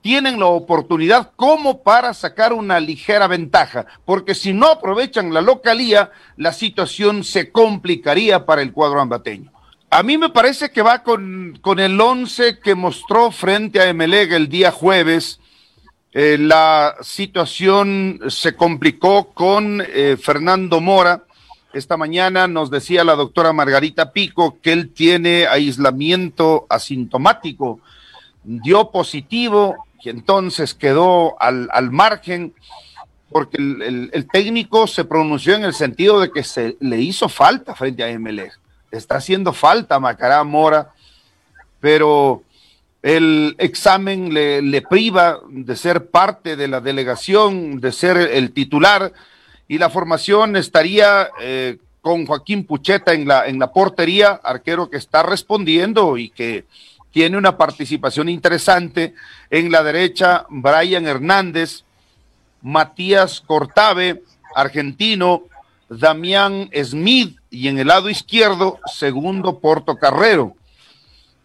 tienen 0.01 0.39
la 0.39 0.47
oportunidad 0.47 1.31
como 1.35 1.83
para 1.83 2.13
sacar 2.13 2.53
una 2.53 2.79
ligera 2.79 3.27
ventaja, 3.27 3.85
porque 4.05 4.35
si 4.35 4.53
no 4.53 4.67
aprovechan 4.67 5.33
la 5.33 5.41
localía, 5.41 6.11
la 6.35 6.53
situación 6.53 7.23
se 7.23 7.51
complicaría 7.51 8.45
para 8.45 8.61
el 8.61 8.73
cuadro 8.73 8.99
ambateño. 8.99 9.51
A 9.89 10.03
mí 10.03 10.17
me 10.17 10.29
parece 10.29 10.71
que 10.71 10.81
va 10.81 11.03
con, 11.03 11.57
con 11.61 11.79
el 11.79 11.99
once 11.99 12.59
que 12.59 12.75
mostró 12.75 13.31
frente 13.31 13.79
a 13.79 13.87
Emelec 13.87 14.33
el 14.33 14.49
día 14.49 14.71
jueves. 14.71 15.39
Eh, 16.11 16.37
la 16.37 16.95
situación 17.01 18.19
se 18.27 18.55
complicó 18.55 19.33
con 19.33 19.81
eh, 19.81 20.17
Fernando 20.21 20.81
Mora, 20.81 21.26
esta 21.77 21.95
mañana 21.95 22.47
nos 22.47 22.69
decía 22.69 23.03
la 23.03 23.15
doctora 23.15 23.53
Margarita 23.53 24.11
Pico 24.11 24.57
que 24.61 24.73
él 24.73 24.91
tiene 24.93 25.47
aislamiento 25.47 26.65
asintomático, 26.69 27.79
dio 28.43 28.89
positivo 28.89 29.75
y 30.01 30.09
entonces 30.09 30.73
quedó 30.73 31.41
al, 31.41 31.91
margen 31.91 32.53
porque 33.29 33.57
el, 33.57 34.27
técnico 34.31 34.87
se 34.87 35.05
pronunció 35.05 35.55
en 35.55 35.65
el 35.65 35.73
sentido 35.73 36.19
de 36.19 36.31
que 36.31 36.43
se 36.43 36.77
le 36.79 36.99
hizo 36.99 37.29
falta 37.29 37.75
frente 37.75 38.03
a 38.03 38.19
MLE. 38.19 38.51
Está 38.89 39.17
haciendo 39.17 39.53
falta 39.53 39.99
Macará 39.99 40.43
Mora, 40.43 40.93
pero 41.79 42.41
el 43.03 43.55
examen 43.59 44.33
le, 44.33 44.61
le, 44.61 44.81
priva 44.81 45.39
de 45.49 45.75
ser 45.75 46.09
parte 46.09 46.55
de 46.55 46.67
la 46.67 46.81
delegación, 46.81 47.79
de 47.79 47.91
ser 47.91 48.17
el 48.17 48.51
titular 48.51 49.13
y 49.67 49.77
la 49.77 49.89
formación 49.89 50.55
estaría 50.55 51.29
eh, 51.41 51.77
con 52.01 52.25
Joaquín 52.25 52.65
Pucheta 52.65 53.13
en 53.13 53.27
la, 53.27 53.47
en 53.47 53.59
la 53.59 53.71
portería, 53.71 54.39
arquero 54.43 54.89
que 54.89 54.97
está 54.97 55.23
respondiendo 55.23 56.17
y 56.17 56.29
que 56.29 56.65
tiene 57.11 57.37
una 57.37 57.57
participación 57.57 58.29
interesante. 58.29 59.13
En 59.49 59.71
la 59.71 59.83
derecha, 59.83 60.45
Brian 60.49 61.05
Hernández, 61.05 61.83
Matías 62.61 63.41
Cortave, 63.41 64.23
argentino, 64.55 65.43
Damián 65.89 66.69
Smith 66.83 67.37
y 67.49 67.67
en 67.67 67.79
el 67.79 67.87
lado 67.87 68.09
izquierdo, 68.09 68.79
segundo 68.85 69.59
Porto 69.59 69.97
Carrero. 69.97 70.55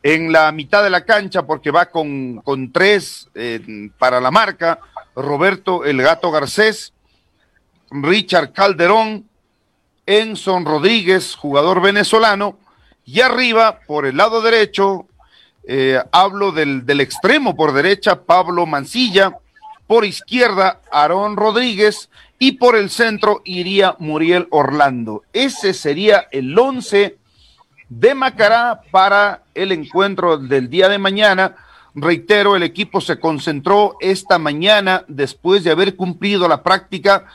En 0.03 0.33
la 0.33 0.51
mitad 0.51 0.83
de 0.83 0.91
la 0.91 1.05
cancha, 1.05 1.47
porque 1.47 1.71
va 1.71 1.87
con, 1.87 2.39
con 2.39 2.73
tres 2.73 3.29
eh, 3.35 3.91
para 3.99 4.21
la 4.21 4.33
marca, 4.33 4.81
Roberto 5.15 5.85
El 5.85 6.03
Gato 6.03 6.31
Garcés, 6.31 6.93
Richard 7.93 8.53
Calderón, 8.53 9.29
Enson 10.07 10.65
Rodríguez, 10.65 11.35
jugador 11.35 11.81
venezolano, 11.81 12.59
y 13.05 13.21
arriba, 13.21 13.81
por 13.87 14.07
el 14.07 14.17
lado 14.17 14.41
derecho, 14.41 15.07
eh, 15.67 16.01
hablo 16.11 16.53
del, 16.53 16.87
del, 16.87 17.01
extremo 17.01 17.55
por 17.55 17.73
derecha, 17.73 18.23
Pablo 18.23 18.67
Mancilla, 18.67 19.37
por 19.87 20.05
izquierda, 20.05 20.81
Aarón 20.91 21.37
Rodríguez, 21.37 22.09
y 22.39 22.53
por 22.53 22.77
el 22.77 22.91
centro 22.91 23.43
iría 23.45 23.95
Muriel 23.99 24.49
Orlando. 24.51 25.23
Ese 25.33 25.75
sería 25.75 26.27
el 26.33 26.59
once 26.59 27.17
de 27.89 28.15
Macará 28.15 28.81
para 28.91 29.43
el 29.55 29.71
encuentro 29.71 30.39
del 30.39 30.71
día 30.71 30.89
de 30.89 30.99
mañana. 30.99 31.57
Reitero, 31.95 32.57
el 32.57 32.63
equipo 32.63 33.01
se 33.01 33.21
concentró 33.21 33.97
esta 34.01 34.39
mañana 34.39 35.05
después 35.09 35.63
de 35.63 35.71
haber 35.71 35.95
cumplido 35.95 36.49
la 36.49 36.63
práctica 36.63 37.27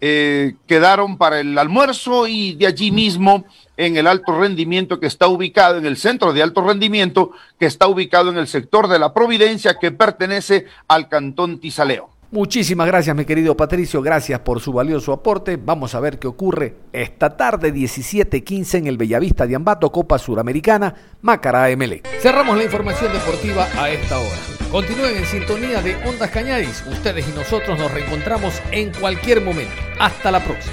eh, 0.00 0.54
quedaron 0.66 1.18
para 1.18 1.40
el 1.40 1.56
almuerzo 1.58 2.26
y 2.26 2.54
de 2.54 2.66
allí 2.66 2.90
mismo 2.90 3.44
en 3.76 3.96
el 3.96 4.06
alto 4.06 4.38
rendimiento 4.38 5.00
que 5.00 5.06
está 5.06 5.28
ubicado, 5.28 5.78
en 5.78 5.86
el 5.86 5.96
centro 5.96 6.32
de 6.32 6.42
alto 6.42 6.62
rendimiento 6.62 7.32
que 7.58 7.66
está 7.66 7.86
ubicado 7.86 8.30
en 8.30 8.38
el 8.38 8.46
sector 8.46 8.88
de 8.88 8.98
la 8.98 9.12
Providencia 9.12 9.78
que 9.78 9.90
pertenece 9.90 10.66
al 10.88 11.08
Cantón 11.08 11.58
Tizaleo. 11.58 12.19
Muchísimas 12.32 12.86
gracias, 12.86 13.16
mi 13.16 13.24
querido 13.24 13.56
Patricio. 13.56 14.00
Gracias 14.02 14.38
por 14.40 14.60
su 14.60 14.72
valioso 14.72 15.12
aporte. 15.12 15.58
Vamos 15.60 15.96
a 15.96 16.00
ver 16.00 16.20
qué 16.20 16.28
ocurre 16.28 16.76
esta 16.92 17.36
tarde, 17.36 17.72
17:15 17.72 18.78
en 18.78 18.86
el 18.86 18.96
Bellavista 18.96 19.48
de 19.48 19.56
Ambato, 19.56 19.90
Copa 19.90 20.16
Suramericana, 20.16 20.94
Macará 21.22 21.68
ML. 21.70 22.02
Cerramos 22.20 22.56
la 22.56 22.62
información 22.62 23.12
deportiva 23.12 23.66
a 23.76 23.90
esta 23.90 24.20
hora. 24.20 24.36
Continúen 24.70 25.16
en 25.16 25.24
sintonía 25.24 25.82
de 25.82 25.96
Ondas 26.06 26.30
Cañadis. 26.30 26.84
Ustedes 26.86 27.28
y 27.28 27.32
nosotros 27.32 27.76
nos 27.76 27.90
reencontramos 27.90 28.62
en 28.70 28.92
cualquier 28.92 29.40
momento. 29.40 29.74
Hasta 29.98 30.30
la 30.30 30.38
próxima. 30.38 30.68